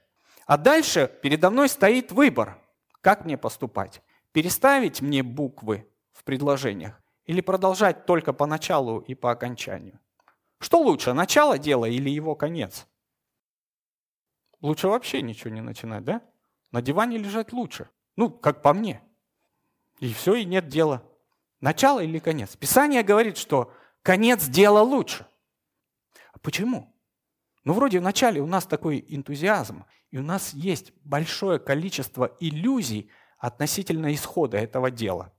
[0.47, 2.59] А дальше передо мной стоит выбор,
[3.01, 4.03] как мне поступать.
[4.33, 9.99] Переставить мне буквы в предложениях или продолжать только по началу и по окончанию?
[10.59, 12.87] Что лучше, начало дела или его конец?
[14.61, 16.23] Лучше вообще ничего не начинать, да?
[16.73, 17.89] На диване лежать лучше.
[18.17, 19.03] Ну, как по мне.
[20.01, 21.03] И все, и нет дела.
[21.61, 22.57] Начало или конец?
[22.57, 25.27] Писание говорит, что конец дела лучше.
[26.33, 26.95] А почему?
[27.65, 33.11] Ну, вроде в начале у нас такой энтузиазм, и у нас есть большое количество иллюзий
[33.39, 35.33] относительно исхода этого дела.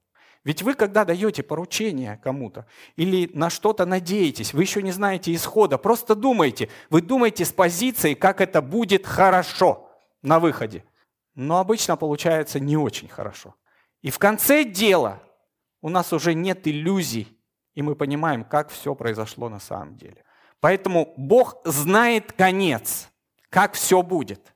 [0.47, 5.77] Ведь вы, когда даете поручение кому-то или на что-то надеетесь, вы еще не знаете исхода,
[5.77, 6.69] просто думайте.
[6.89, 10.85] Вы думаете с позиции, как это будет хорошо на выходе.
[11.35, 13.55] Но обычно получается не очень хорошо.
[14.01, 15.21] И в конце дела
[15.81, 17.27] у нас уже нет иллюзий,
[17.73, 20.23] и мы понимаем, как все произошло на самом деле.
[20.61, 23.09] Поэтому Бог знает конец,
[23.49, 24.55] как все будет.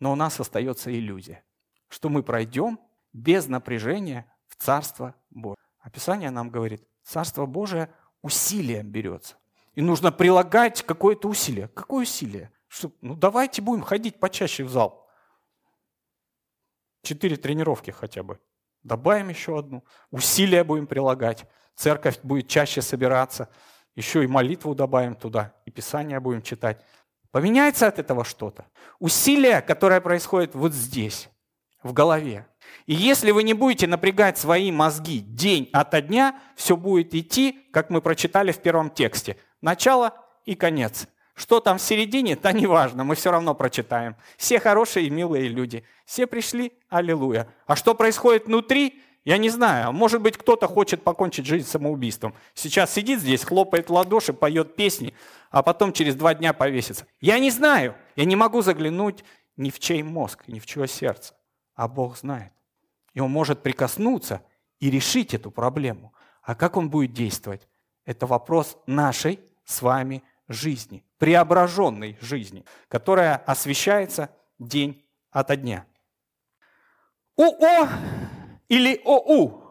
[0.00, 1.44] Но у нас остается иллюзия,
[1.86, 2.80] что мы пройдем
[3.12, 5.56] без напряжения в Царство Божие.
[5.80, 9.36] Описание нам говорит, Царство Божие усилием берется.
[9.74, 11.68] И нужно прилагать какое-то усилие.
[11.68, 12.52] Какое усилие?
[12.68, 15.08] Что, ну давайте будем ходить почаще в зал.
[17.02, 18.38] Четыре тренировки хотя бы.
[18.82, 19.84] Добавим еще одну.
[20.10, 21.46] Усилия будем прилагать.
[21.74, 23.48] Церковь будет чаще собираться.
[23.94, 25.54] Еще и молитву добавим туда.
[25.64, 26.84] И Писание будем читать.
[27.30, 28.66] Поменяется от этого что-то.
[28.98, 31.28] Усилие, которое происходит вот здесь,
[31.82, 32.46] в голове.
[32.86, 37.90] И если вы не будете напрягать свои мозги день ото дня, все будет идти, как
[37.90, 39.36] мы прочитали в первом тексте.
[39.60, 41.06] Начало и конец.
[41.34, 44.16] Что там в середине, то неважно, мы все равно прочитаем.
[44.36, 45.84] Все хорошие и милые люди.
[46.04, 47.48] Все пришли, аллилуйя.
[47.66, 49.92] А что происходит внутри, я не знаю.
[49.92, 52.34] Может быть, кто-то хочет покончить жизнь самоубийством.
[52.54, 55.14] Сейчас сидит здесь, хлопает в ладоши, поет песни,
[55.50, 57.06] а потом через два дня повесится.
[57.20, 57.94] Я не знаю.
[58.16, 59.24] Я не могу заглянуть
[59.56, 61.34] ни в чей мозг, ни в чье сердце.
[61.74, 62.52] А Бог знает.
[63.14, 64.42] И Он может прикоснуться
[64.78, 66.14] и решить эту проблему.
[66.42, 67.68] А как Он будет действовать?
[68.04, 75.86] Это вопрос нашей с вами жизни, преображенной жизни, которая освещается день ото дня.
[77.36, 77.88] УО
[78.68, 79.64] или ОУ?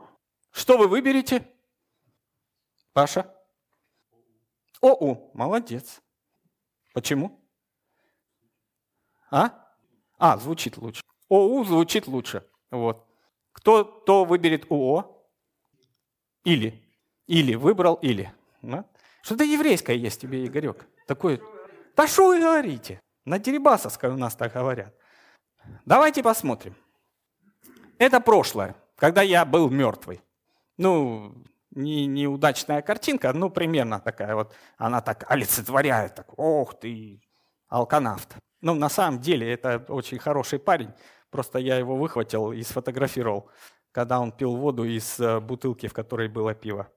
[0.52, 1.48] Что вы выберете?
[2.94, 3.34] Паша?
[4.82, 5.32] ОУ.
[5.34, 6.02] Молодец.
[6.94, 7.40] Почему?
[9.30, 9.52] А?
[10.18, 11.04] А, звучит лучше.
[11.28, 12.48] ОУ звучит лучше.
[12.72, 13.09] Вот.
[13.60, 15.26] Кто то выберет УО?
[16.44, 16.82] Или.
[17.28, 17.56] Или.
[17.56, 18.32] Выбрал или.
[18.62, 18.86] Да?
[19.22, 20.88] Что-то еврейское есть тебе, Игорек.
[21.08, 21.42] Такое.
[21.96, 23.00] Да что вы говорите?
[23.26, 24.94] На Дерибасовской у нас так говорят.
[25.86, 26.74] Давайте посмотрим.
[27.98, 30.22] Это прошлое, когда я был мертвый.
[30.78, 31.36] Ну,
[31.72, 34.56] не, неудачная картинка, ну, примерно такая вот.
[34.78, 37.22] Она так олицетворяет, так, ох ты,
[37.68, 38.38] алканавт.
[38.62, 40.92] Ну, на самом деле, это очень хороший парень.
[41.30, 43.50] Просто я его выхватил и сфотографировал,
[43.92, 46.92] когда он пил воду из э, бутылки, в которой было пиво.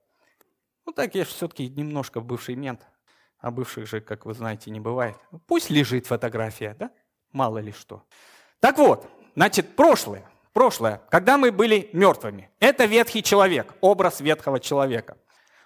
[0.85, 2.81] Ну так я же все-таки немножко бывший мент.
[3.39, 5.17] А бывших же, как вы знаете, не бывает.
[5.47, 6.91] Пусть лежит фотография, да?
[7.31, 8.03] Мало ли что.
[8.59, 10.29] Так вот, значит, прошлое.
[10.53, 12.51] Прошлое, когда мы были мертвыми.
[12.59, 15.17] Это ветхий человек, образ ветхого человека.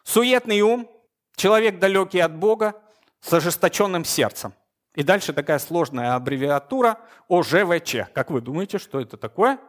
[0.04, 0.90] Суетный ум,
[1.36, 2.82] человек далекий от Бога,
[3.20, 4.54] с ожесточенным сердцем.
[4.98, 8.10] И дальше такая сложная аббревиатура ОЖВЧ.
[8.14, 9.60] Как вы думаете, что это такое?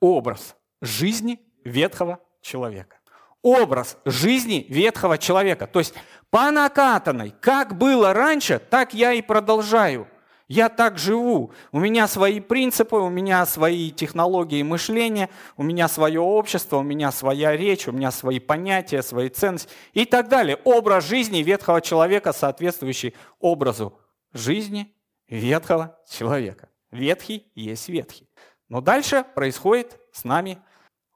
[0.00, 3.02] Образ жизни ветхого человека
[3.42, 5.66] образ жизни ветхого человека.
[5.66, 5.94] То есть
[6.30, 10.08] по накатанной, как было раньше, так я и продолжаю.
[10.52, 11.50] Я так живу.
[11.70, 17.10] У меня свои принципы, у меня свои технологии мышления, у меня свое общество, у меня
[17.10, 20.56] своя речь, у меня свои понятия, свои ценности и так далее.
[20.64, 23.98] Образ жизни ветхого человека, соответствующий образу
[24.34, 24.94] жизни
[25.26, 26.68] ветхого человека.
[26.90, 28.28] Ветхий есть ветхий.
[28.68, 30.58] Но дальше происходит с нами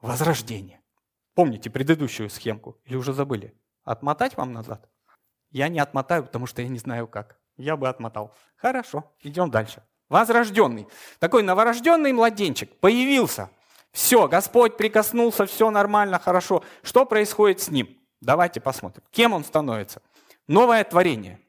[0.01, 0.81] возрождение.
[1.35, 3.53] Помните предыдущую схемку или уже забыли?
[3.83, 4.89] Отмотать вам назад?
[5.51, 7.37] Я не отмотаю, потому что я не знаю как.
[7.57, 8.33] Я бы отмотал.
[8.55, 9.83] Хорошо, идем дальше.
[10.09, 10.87] Возрожденный.
[11.19, 13.49] Такой новорожденный младенчик появился.
[13.91, 16.63] Все, Господь прикоснулся, все нормально, хорошо.
[16.83, 17.97] Что происходит с ним?
[18.21, 19.03] Давайте посмотрим.
[19.11, 20.01] Кем он становится?
[20.47, 21.41] Новое творение.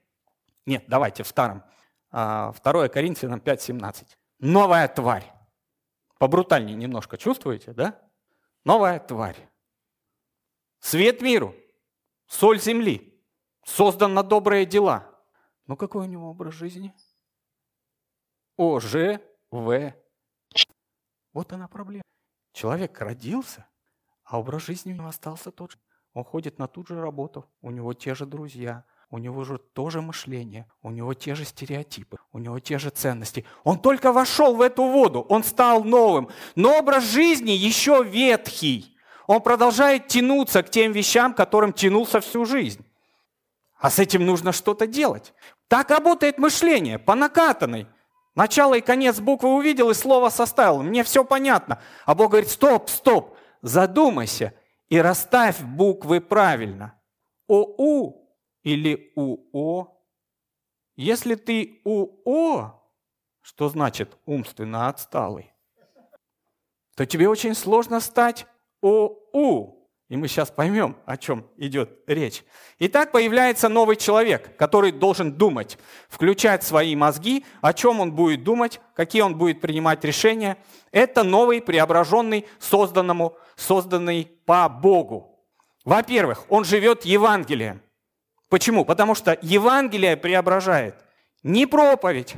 [0.66, 1.62] Нет, давайте в старом.
[2.11, 4.05] 2 а, Коринфянам 5.17.
[4.40, 5.33] Новая тварь.
[6.18, 7.99] Побрутальнее немножко чувствуете, да?
[8.64, 9.49] Новая тварь.
[10.81, 11.55] Свет миру,
[12.27, 13.23] соль земли,
[13.64, 15.08] создан на добрые дела.
[15.68, 16.92] Ну какой у него образ жизни?
[18.57, 19.94] О, Ж, В.
[21.33, 22.02] Вот она проблема.
[22.52, 23.66] Человек родился,
[24.24, 25.78] а образ жизни у него остался тот же.
[26.14, 30.00] Он ходит на ту же работу, у него те же друзья, у него же тоже
[30.00, 33.44] мышление, у него те же стереотипы, у него те же ценности.
[33.62, 39.42] Он только вошел в эту воду, он стал новым, но образ жизни еще ветхий он
[39.42, 42.85] продолжает тянуться к тем вещам, которым тянулся всю жизнь.
[43.78, 45.35] А с этим нужно что-то делать.
[45.68, 47.87] Так работает мышление, по накатанной.
[48.35, 50.83] Начало и конец буквы увидел и слово составил.
[50.83, 51.81] Мне все понятно.
[52.07, 54.54] А Бог говорит, стоп, стоп, задумайся
[54.88, 56.98] и расставь буквы правильно.
[57.48, 58.28] ОУ
[58.62, 60.00] или УО.
[60.96, 62.83] Если ты УО,
[63.40, 65.52] что значит умственно отсталый,
[66.96, 68.46] то тебе очень сложно стать
[68.81, 69.78] ОУ.
[70.09, 72.42] И мы сейчас поймем, о чем идет речь.
[72.79, 75.77] Итак, появляется новый человек, который должен думать,
[76.09, 80.57] включать свои мозги, о чем он будет думать, какие он будет принимать решения.
[80.92, 85.44] Это новый, преображенный, созданному, созданный по Богу.
[85.85, 87.83] Во-первых, он живет Евангелием.
[88.49, 88.87] Почему?
[88.87, 91.05] Потому что Евангелие преображает
[91.42, 92.37] не проповедь,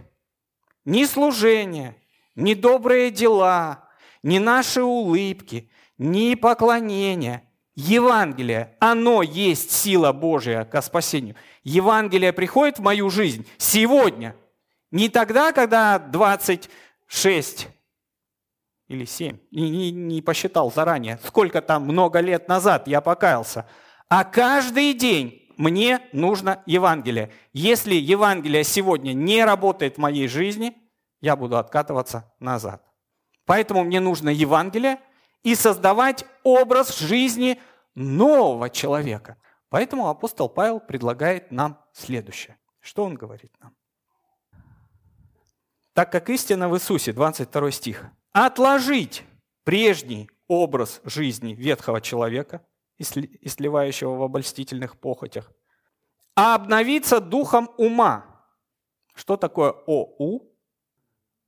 [0.84, 1.94] не служение,
[2.34, 3.88] не добрые дела,
[4.24, 7.44] не наши улыбки, не поклонение.
[7.80, 11.34] Евангелие, оно есть сила Божия к спасению.
[11.64, 14.36] Евангелие приходит в мою жизнь сегодня.
[14.90, 17.68] Не тогда, когда 26
[18.88, 23.66] или 7, не, не, не посчитал заранее, сколько там много лет назад я покаялся,
[24.08, 27.30] а каждый день мне нужно Евангелие.
[27.52, 30.76] Если Евангелие сегодня не работает в моей жизни,
[31.20, 32.82] я буду откатываться назад.
[33.46, 34.98] Поэтому мне нужно Евангелие
[35.42, 37.58] и создавать образ жизни
[37.94, 39.36] нового человека.
[39.68, 42.58] Поэтому апостол Павел предлагает нам следующее.
[42.80, 43.76] Что он говорит нам?
[45.92, 49.24] Так как истина в Иисусе, 22 стих, отложить
[49.64, 52.64] прежний образ жизни ветхого человека,
[53.00, 55.50] и сливающего в обольстительных похотях,
[56.36, 58.44] а обновиться духом ума.
[59.14, 60.54] Что такое ОУ?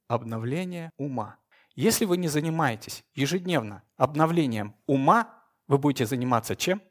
[0.09, 1.37] Обновление ума.
[1.75, 5.42] Если вы не занимаетесь ежедневно обновлением ума,
[5.73, 6.83] вы будете заниматься чем?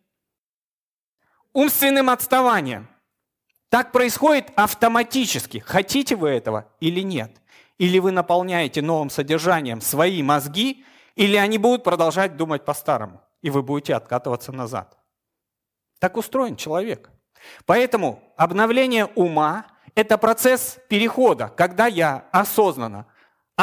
[1.54, 2.90] Умственным отставанием.
[3.70, 5.60] Так происходит автоматически.
[5.60, 7.32] Хотите вы этого или нет?
[7.78, 10.84] Или вы наполняете новым содержанием свои мозги,
[11.16, 14.98] или они будут продолжать думать по-старому, и вы будете откатываться назад.
[16.00, 17.12] Так устроен человек.
[17.68, 23.06] Поэтому обновление ума– это процесс перехода, когда я осознанно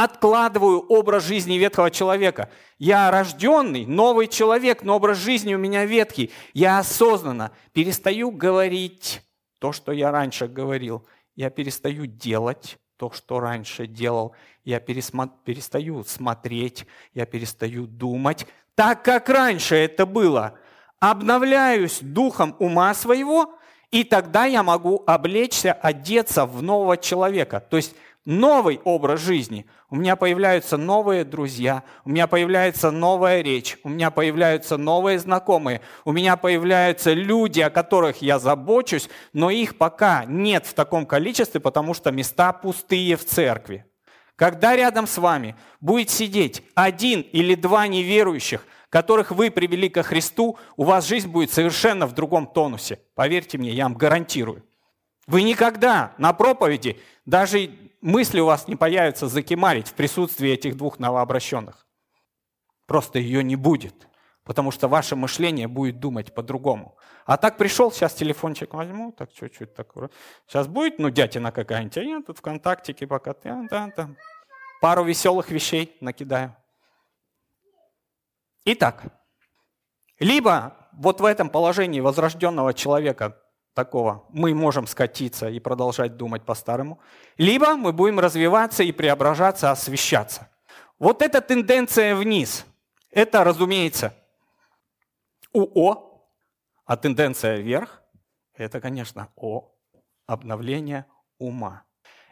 [0.04, 2.50] откладываю образ жизни ветхого человека.
[2.78, 6.30] Я рожденный, новый человек, но образ жизни у меня ветхий.
[6.54, 9.22] Я осознанно перестаю говорить
[9.58, 11.04] то, что я раньше говорил.
[11.34, 14.34] Я перестаю делать то, что раньше делал.
[14.64, 18.46] Я перестаю смотреть, я перестаю думать
[18.78, 20.54] так, как раньше это было.
[21.00, 23.58] Обновляюсь духом ума своего,
[23.90, 27.58] и тогда я могу облечься, одеться в нового человека.
[27.58, 27.96] То есть
[28.28, 29.64] новый образ жизни.
[29.88, 35.80] У меня появляются новые друзья, у меня появляется новая речь, у меня появляются новые знакомые,
[36.04, 41.58] у меня появляются люди, о которых я забочусь, но их пока нет в таком количестве,
[41.58, 43.86] потому что места пустые в церкви.
[44.36, 50.58] Когда рядом с вами будет сидеть один или два неверующих, которых вы привели ко Христу,
[50.76, 53.00] у вас жизнь будет совершенно в другом тонусе.
[53.14, 54.64] Поверьте мне, я вам гарантирую.
[55.26, 60.98] Вы никогда на проповеди даже мысли у вас не появится закимарить в присутствии этих двух
[60.98, 61.86] новообращенных.
[62.86, 64.08] Просто ее не будет,
[64.44, 66.96] потому что ваше мышление будет думать по-другому.
[67.26, 69.92] А так пришел, сейчас телефончик возьму, так чуть-чуть так.
[70.46, 74.10] Сейчас будет, ну, дятина какая-нибудь, а я тут ВКонтактике пока, да, да, да.
[74.80, 76.56] пару веселых вещей накидаю.
[78.64, 79.02] Итак,
[80.18, 83.40] либо вот в этом положении возрожденного человека
[83.78, 86.98] такого, мы можем скатиться и продолжать думать по-старому,
[87.36, 90.48] либо мы будем развиваться и преображаться, освещаться.
[90.98, 92.66] Вот эта тенденция вниз,
[93.12, 94.12] это, разумеется,
[95.52, 96.28] УО,
[96.86, 98.02] а тенденция вверх,
[98.54, 99.70] это, конечно, О,
[100.26, 101.04] обновление
[101.38, 101.84] ума.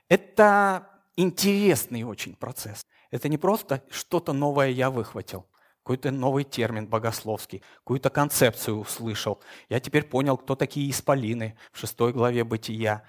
[0.08, 2.84] Это интересный очень процесс.
[3.12, 5.46] Это не просто что-то новое я выхватил
[5.86, 9.40] какой-то новый термин богословский, какую-то концепцию услышал.
[9.68, 13.04] Я теперь понял, кто такие исполины в шестой главе Бытия.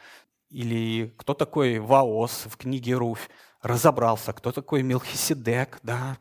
[0.51, 3.31] Или кто такой Ваос в книге Руфь.
[3.63, 5.79] Разобрался, кто такой Мелхиседек.
[5.81, 6.19] Да,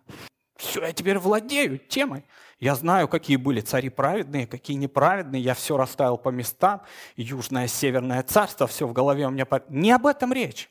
[0.57, 2.25] все, я теперь владею темой.
[2.59, 5.43] Я знаю, какие были цари праведные, какие неправедные.
[5.43, 6.81] Я все расставил по местам.
[7.17, 9.47] Южное, северное царство, все в голове у меня.
[9.69, 10.71] Не об этом речь.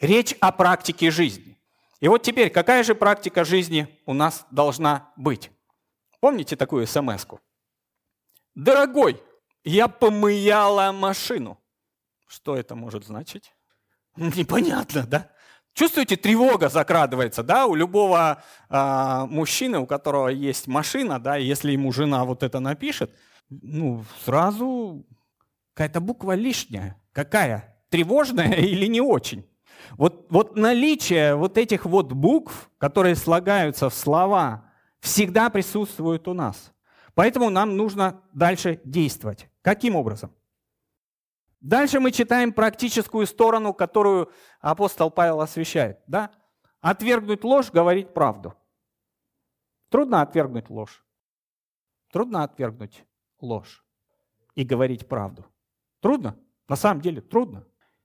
[0.00, 1.58] Речь о практике жизни.
[2.02, 5.52] И вот теперь, какая же практика жизни у нас должна быть?
[6.18, 7.38] Помните такую смс -ку?
[8.56, 9.22] Дорогой,
[9.62, 11.58] я помыяла машину.
[12.26, 13.54] Что это может значить?
[14.16, 15.30] Непонятно, да?
[15.74, 21.92] Чувствуете, тревога закрадывается, да, у любого э, мужчины, у которого есть машина, да, если ему
[21.92, 23.14] жена вот это напишет,
[23.48, 25.06] ну, сразу
[25.74, 26.96] какая-то буква лишняя.
[27.12, 27.62] Какая?
[27.90, 29.44] Тревожная или не очень?
[29.92, 36.72] Вот, вот наличие вот этих вот букв, которые слагаются в слова, всегда присутствует у нас.
[37.14, 39.48] Поэтому нам нужно дальше действовать.
[39.60, 40.34] Каким образом?
[41.60, 46.00] Дальше мы читаем практическую сторону, которую апостол Павел освещает.
[46.06, 46.32] Да?
[46.80, 48.54] Отвергнуть ложь, говорить правду.
[49.88, 51.04] Трудно отвергнуть ложь.
[52.10, 53.04] Трудно отвергнуть
[53.40, 53.84] ложь
[54.54, 55.44] и говорить правду.
[56.00, 56.36] Трудно?
[56.68, 57.64] На самом деле трудно.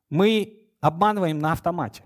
[0.10, 2.04] Мы обманываем на автомате.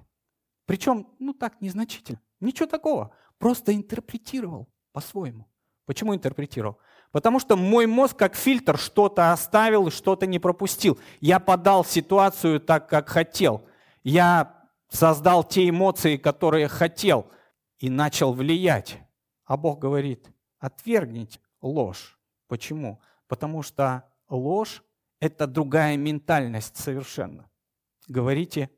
[0.66, 2.22] Причем, ну так, незначительно.
[2.40, 3.14] Ничего такого.
[3.38, 5.48] Просто интерпретировал по-своему.
[5.86, 6.78] Почему интерпретировал?
[7.12, 10.98] Потому что мой мозг как фильтр что-то оставил что-то не пропустил.
[11.20, 13.68] Я подал ситуацию так, как хотел.
[14.04, 17.28] Я создал те эмоции, которые хотел,
[17.80, 19.00] и начал влиять.
[19.46, 22.18] А Бог говорит, отвергните ложь.
[22.48, 23.02] Почему?
[23.28, 24.84] Потому что ложь–
[25.20, 27.50] это другая ментальность совершенно.
[28.08, 28.70] Говорите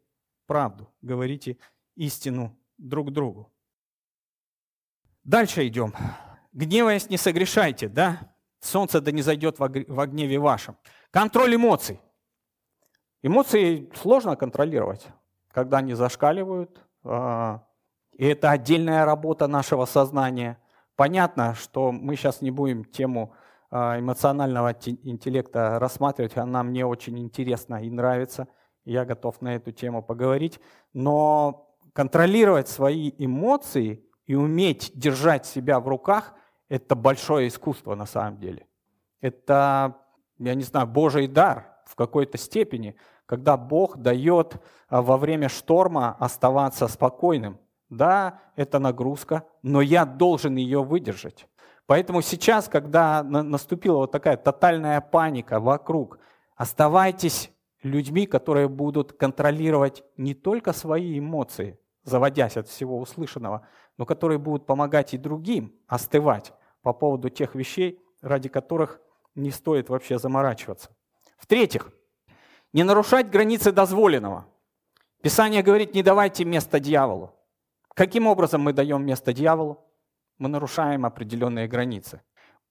[0.45, 1.57] правду, говорите
[1.95, 3.51] истину друг другу.
[5.23, 5.93] Дальше идем.
[6.51, 8.35] Гневаясь, не согрешайте, да?
[8.59, 10.77] Солнце да не зайдет во гневе вашем.
[11.11, 11.99] Контроль эмоций.
[13.21, 15.07] Эмоции сложно контролировать,
[15.49, 16.81] когда они зашкаливают.
[17.03, 17.65] А,
[18.11, 20.59] и это отдельная работа нашего сознания.
[20.95, 23.33] Понятно, что мы сейчас не будем тему
[23.71, 28.47] а, эмоционального интеллекта рассматривать, она мне очень интересна и нравится.
[28.85, 30.59] Я готов на эту тему поговорить.
[30.93, 36.33] Но контролировать свои эмоции и уметь держать себя в руках–
[36.69, 38.65] это большое искусство на самом деле.
[39.21, 39.95] Это,
[40.39, 44.55] я не знаю, Божий дар в какой-то степени, когда Бог дает
[44.89, 47.59] а, во время шторма оставаться спокойным.
[47.89, 51.47] Да, это нагрузка, но я должен ее выдержать.
[51.85, 56.17] Поэтому сейчас, когда наступила вот такая тотальная паника вокруг,
[56.55, 57.52] оставайтесь
[57.83, 63.67] людьми, которые будут контролировать не только свои эмоции, заводясь от всего услышанного,
[63.97, 68.99] но которые будут помогать и другим остывать по поводу тех вещей, ради которых
[69.35, 70.89] не стоит вообще заморачиваться.
[71.37, 71.91] В-третьих,
[72.71, 74.47] не нарушать границы дозволенного.
[75.21, 77.33] Писание говорит, не давайте место дьяволу.
[77.93, 79.85] Каким образом мы даем место дьяволу?
[80.37, 82.21] Мы нарушаем определенные границы.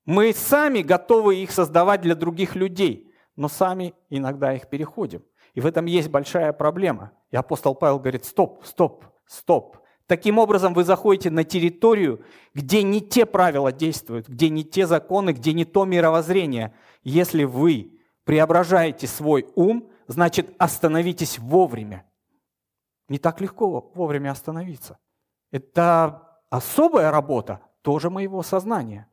[0.05, 3.12] Мы сами готовы их создавать для других людей,
[3.43, 5.25] но сами иногда их переходим.
[5.55, 7.11] И в этом есть большая проблема.
[7.33, 9.79] И апостол Павел говорит, стоп, стоп, стоп.
[10.07, 12.25] Таким образом, вы заходите на территорию,
[12.55, 16.73] где не те правила действуют, где не те законы, где не то мировоззрение.
[17.03, 22.07] Если вы преображаете свой ум, значит остановитесь вовремя.
[23.09, 24.99] Не так легко вовремя остановиться.
[25.51, 29.11] Это особая работа тоже моего сознания.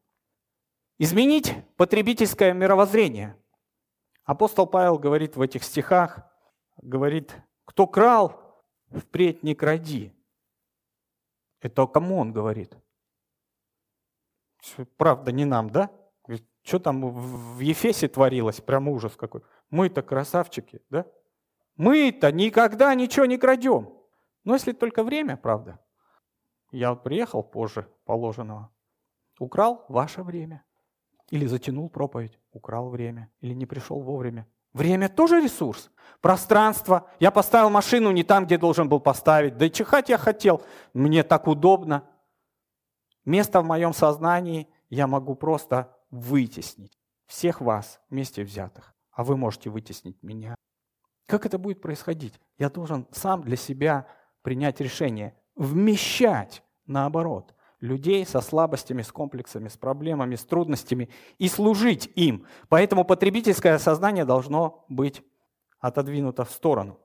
[1.00, 3.36] Изменить потребительское мировоззрение.
[4.30, 6.20] Апостол Павел говорит в этих стихах,
[6.84, 8.62] говорит, кто крал,
[8.92, 10.16] впредь не кради.
[11.62, 12.78] Это кому он говорит?
[14.98, 15.90] Правда, не нам, да?
[16.62, 18.62] Что там в Ефесе творилось?
[18.62, 19.42] Прям ужас какой.
[19.72, 21.08] Мы-то красавчики, да?
[21.76, 23.92] Мы-то никогда ничего не крадем.
[24.44, 25.84] Но если только время, правда.
[26.70, 28.72] Я приехал позже положенного.
[29.40, 30.64] Украл ваше время.
[31.30, 32.40] Или затянул проповедь.
[32.52, 33.30] Украл время.
[33.42, 34.48] Или не пришел вовремя.
[34.74, 35.92] Время тоже ресурс.
[36.22, 37.10] Пространство.
[37.20, 39.58] Я поставил машину не там, где должен был поставить.
[39.58, 40.62] Да и чихать я хотел.
[40.94, 42.04] Мне так удобно.
[43.26, 46.98] Место в моем сознании я могу просто вытеснить.
[47.28, 48.96] Всех вас вместе взятых.
[49.12, 50.56] А вы можете вытеснить меня.
[51.28, 52.40] Как это будет происходить?
[52.58, 54.08] Я должен сам для себя
[54.42, 55.36] принять решение.
[55.56, 62.46] Вмещать, наоборот людей со слабостями, с комплексами, с проблемами, с трудностями и служить им.
[62.68, 65.24] Поэтому потребительское сознание должно быть
[65.80, 67.00] отодвинуто в сторону.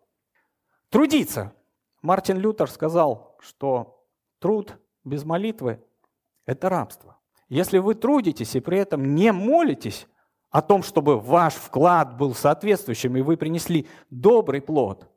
[0.89, 1.55] Трудиться.
[2.03, 4.05] Мартин Лютер сказал, что
[4.39, 5.83] труд без молитвы–
[6.47, 7.19] это рабство.
[7.49, 10.07] Если вы трудитесь и при этом не молитесь
[10.51, 15.09] о том, чтобы ваш вклад был соответствующим, и вы принесли добрый плод,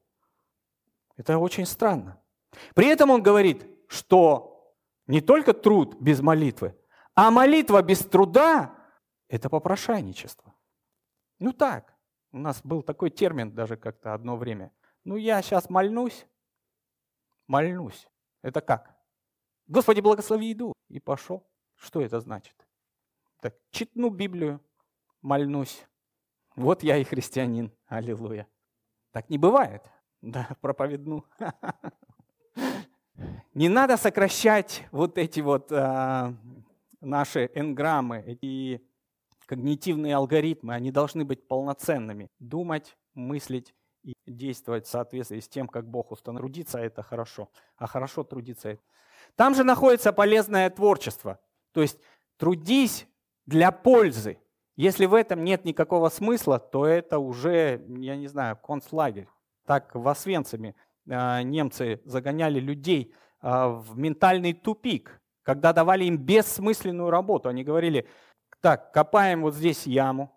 [1.16, 2.20] это очень странно.
[2.74, 4.57] При этом он говорит, что
[5.08, 6.78] не только труд без молитвы,
[7.16, 8.76] а молитва без труда–
[9.28, 10.53] это попрошайничество.
[11.39, 11.95] Ну так,
[12.32, 14.72] у нас был такой термин даже как-то одно время.
[15.03, 16.28] Ну я сейчас мольнусь,
[17.47, 18.08] мольнусь.
[18.41, 18.95] Это как?
[19.68, 20.74] Господи, благослови еду.
[20.89, 21.45] И пошел.
[21.76, 22.55] Что это значит?
[23.41, 24.62] Так, читну Библию,
[25.22, 25.86] мольнусь.
[26.55, 27.72] Вот я и христианин.
[27.86, 28.47] Аллилуйя.
[29.12, 29.84] Так не бывает.
[30.22, 31.26] Да, проповедну.
[33.53, 36.34] Не надо сокращать вот эти вот а,
[37.01, 38.82] наши энграммы, эти
[39.45, 42.30] когнитивные алгоритмы, они должны быть полноценными.
[42.39, 46.41] Думать, мыслить и действовать в соответствии с тем, как Бог установил.
[46.41, 48.82] Трудиться– это хорошо, а хорошо трудиться– это...
[49.36, 51.39] Там же находится полезное творчество.
[51.72, 51.99] То есть
[52.38, 53.07] трудись
[53.45, 54.39] для пользы.
[54.76, 59.28] Если в этом нет никакого смысла, то это уже, я не знаю, концлагерь.
[59.65, 60.76] Так в Освенциме
[61.08, 67.49] немцы загоняли людей– а, в ментальный тупик, когда давали им бессмысленную работу.
[67.49, 68.08] Они говорили,
[68.62, 70.34] так, копаем вот здесь яму,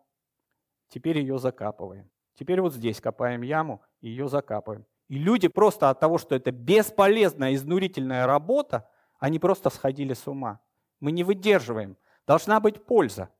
[0.88, 2.10] теперь ее закапываем.
[2.34, 4.86] Теперь вот здесь копаем яму, ее закапываем.
[5.08, 10.60] И люди просто от того, что это бесполезная, изнурительная работа, они просто сходили с ума.
[11.00, 11.96] Мы не выдерживаем.
[12.26, 13.30] Должна быть польза.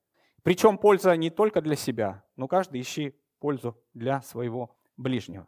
[0.43, 5.47] Причем польза не только для себя, но каждый ищи пользу для своего ближнего.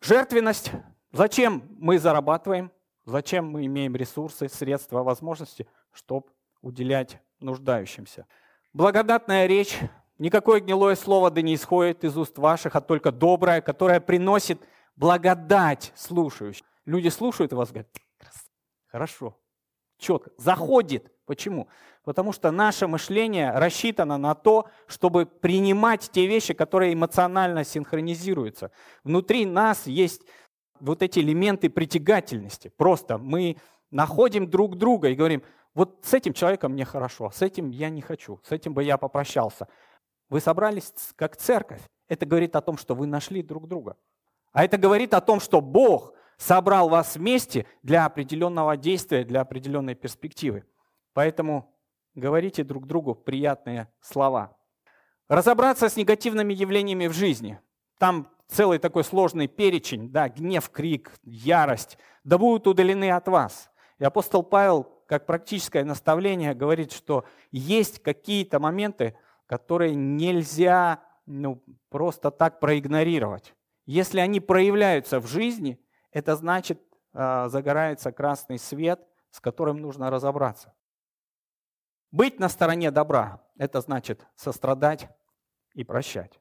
[0.00, 0.72] Жертвенность.
[1.16, 2.70] Зачем мы зарабатываем?
[3.06, 6.26] Зачем мы имеем ресурсы, средства, возможности, чтобы
[6.60, 8.26] уделять нуждающимся?
[8.74, 9.78] Благодатная речь.
[10.18, 14.60] Никакое гнилое слово да не исходит из уст ваших, а только доброе, которое приносит
[14.94, 16.66] благодать слушающим.
[16.84, 17.88] Люди слушают вас говорят,
[18.86, 19.38] хорошо,
[19.96, 21.10] четко, заходит.
[21.24, 21.68] Почему?
[22.04, 28.70] Потому что наше мышление рассчитано на то, чтобы принимать те вещи, которые эмоционально синхронизируются.
[29.02, 30.22] Внутри нас есть
[30.80, 32.72] вот эти элементы притягательности.
[32.76, 33.56] Просто мы
[33.90, 35.42] находим друг друга и говорим,
[35.74, 38.96] вот с этим человеком мне хорошо, с этим я не хочу, с этим бы я
[38.96, 39.68] попрощался.
[40.28, 41.82] Вы собрались как церковь.
[42.08, 43.96] Это говорит о том, что вы нашли друг друга.
[44.52, 49.94] А это говорит о том, что Бог собрал вас вместе для определенного действия, для определенной
[49.94, 50.64] перспективы.
[51.12, 51.74] Поэтому
[52.14, 54.56] говорите друг другу приятные слова.
[55.28, 57.60] Разобраться с негативными явлениями в жизни.
[57.98, 63.70] Там целый такой сложный перечень, да, гнев, крик, ярость, да будут удалены от вас.
[63.98, 69.16] И апостол Павел, как практическое наставление, говорит, что есть какие-то моменты,
[69.46, 73.54] которые нельзя ну, просто так проигнорировать.
[73.84, 75.80] Если они проявляются в жизни,
[76.10, 76.80] это значит,
[77.14, 80.74] э, загорается красный свет, с которым нужно разобраться.
[82.10, 85.08] Быть на стороне добра– это значит сострадать
[85.74, 86.40] и прощать.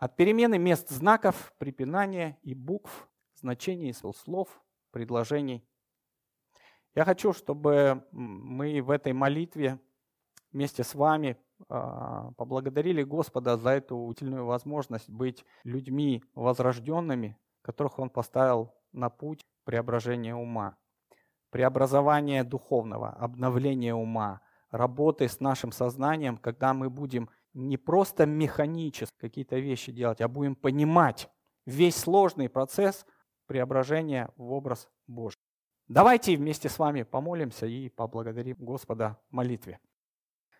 [0.00, 4.48] От перемены мест знаков, препинания и букв, значений слов,
[4.92, 5.62] предложений.
[6.94, 9.78] Я хочу, чтобы мы в этой молитве
[10.52, 11.36] вместе с вами
[11.68, 19.44] а, поблагодарили Господа за эту утильную возможность быть людьми возрожденными, которых Он поставил на путь
[19.64, 20.78] преображения ума,
[21.50, 24.40] преобразования духовного, обновления ума,
[24.70, 30.54] работы с нашим сознанием, когда мы будем не просто механически какие-то вещи делать, а будем
[30.54, 31.28] понимать
[31.66, 33.06] весь сложный процесс
[33.46, 35.38] преображения в образ Божий.
[35.88, 39.80] Давайте вместе с вами помолимся и поблагодарим Господа в молитве.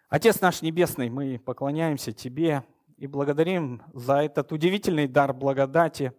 [0.09, 2.65] Отец наш Небесный, мы поклоняемся Тебе
[2.97, 6.13] и благодарим за этот удивительный дар благодати,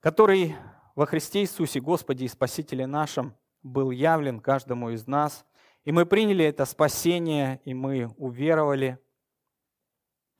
[0.00, 0.54] который
[0.94, 5.46] во Христе Иисусе, Господе и Спасителе нашем, был явлен каждому из нас.
[5.84, 8.98] И мы приняли это спасение, и мы уверовали,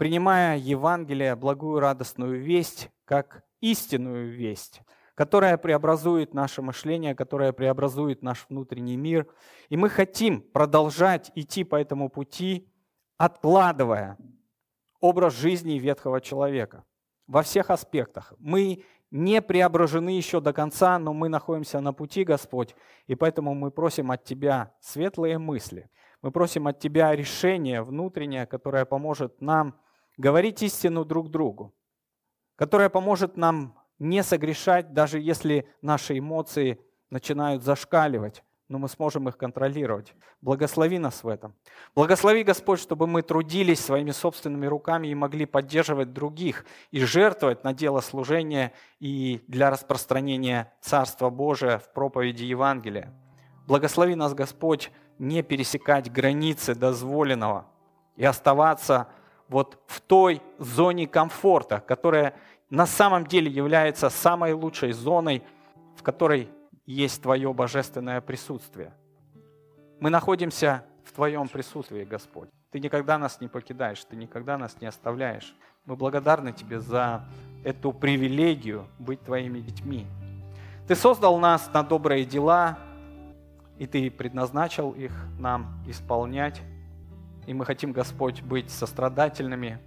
[0.00, 4.80] принимая Евангелие, благую радостную весть, как истинную весть–
[5.14, 9.26] которая преобразует наше мышление, которая преобразует наш внутренний мир.
[9.68, 12.72] И мы хотим продолжать идти по этому пути,
[13.18, 14.16] откладывая
[14.98, 16.84] образ жизни ветхого человека
[17.26, 18.32] во всех аспектах.
[18.38, 22.74] Мы не преображены еще до конца, но мы находимся на пути, Господь,
[23.06, 25.90] и поэтому мы просим от Тебя светлые мысли.
[26.22, 29.78] Мы просим от Тебя решение внутреннее, которое поможет нам
[30.20, 31.74] говорить истину друг другу,
[32.56, 39.36] которое поможет нам не согрешать, даже если наши эмоции начинают зашкаливать, но мы сможем их
[39.36, 40.14] контролировать.
[40.40, 41.54] Благослови нас в этом.
[41.94, 47.72] Благослови, Господь, чтобы мы трудились своими собственными руками и могли поддерживать других и жертвовать на
[47.72, 53.12] дело служения и для распространения Царства Божия в проповеди Евангелия.
[53.66, 57.66] Благослови нас, Господь, не пересекать границы дозволенного
[58.16, 59.08] и оставаться
[59.50, 62.34] вот в той зоне комфорта, которая
[62.70, 65.42] на самом деле является самой лучшей зоной,
[65.96, 66.48] в которой
[66.86, 68.94] есть Твое божественное присутствие.
[69.98, 72.48] Мы находимся в Твоем присутствии, Господь.
[72.70, 75.54] Ты никогда нас не покидаешь, Ты никогда нас не оставляешь.
[75.84, 77.24] Мы благодарны Тебе за
[77.64, 80.06] эту привилегию быть Твоими детьми.
[80.86, 82.78] Ты создал нас на добрые дела,
[83.78, 86.62] и Ты предназначил их нам исполнять.
[87.50, 89.80] И мы хотим, Господь, быть сострадательными,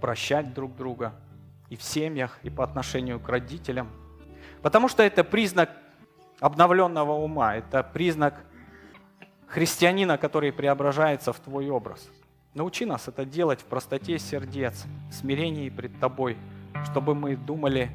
[0.00, 1.12] прощать друг друга–
[1.68, 3.88] и в семьях, и по отношению к родителям.
[4.62, 5.70] Потому что это признак
[6.40, 8.34] обновленного ума, это признак
[9.46, 12.08] христианина, который преображается в твой образ.
[12.54, 16.36] Научи нас это делать в простоте сердец, в смирении пред Тобой,
[16.90, 17.90] чтобы мы думали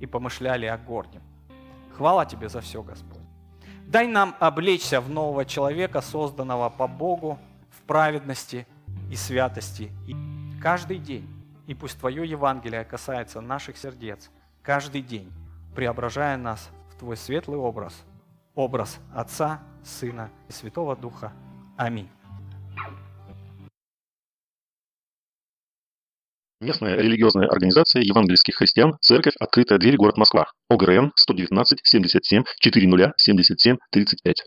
[0.00, 1.22] и помышляли о горнем.
[1.96, 3.18] Хвала Тебе за все, Господь.
[3.86, 7.38] Дай нам облечься в нового человека, созданного по Богу,
[7.82, 8.66] в праведности
[9.10, 9.90] и святости.
[10.06, 10.14] И
[10.60, 11.28] каждый день
[11.66, 14.30] и пусть Твое Евангелие касается наших сердец
[14.62, 15.32] каждый день,
[15.74, 17.94] преображая нас в Твой светлый образ,
[18.54, 21.32] образ Отца, Сына и Святого Духа.
[21.76, 22.08] Аминь.
[26.60, 29.34] Местная религиозная организация евангельских христиан «Церковь.
[29.40, 29.96] Открытая дверь.
[29.96, 30.46] Город Москва».
[30.68, 34.44] ОГРН 119 77 40 77 35.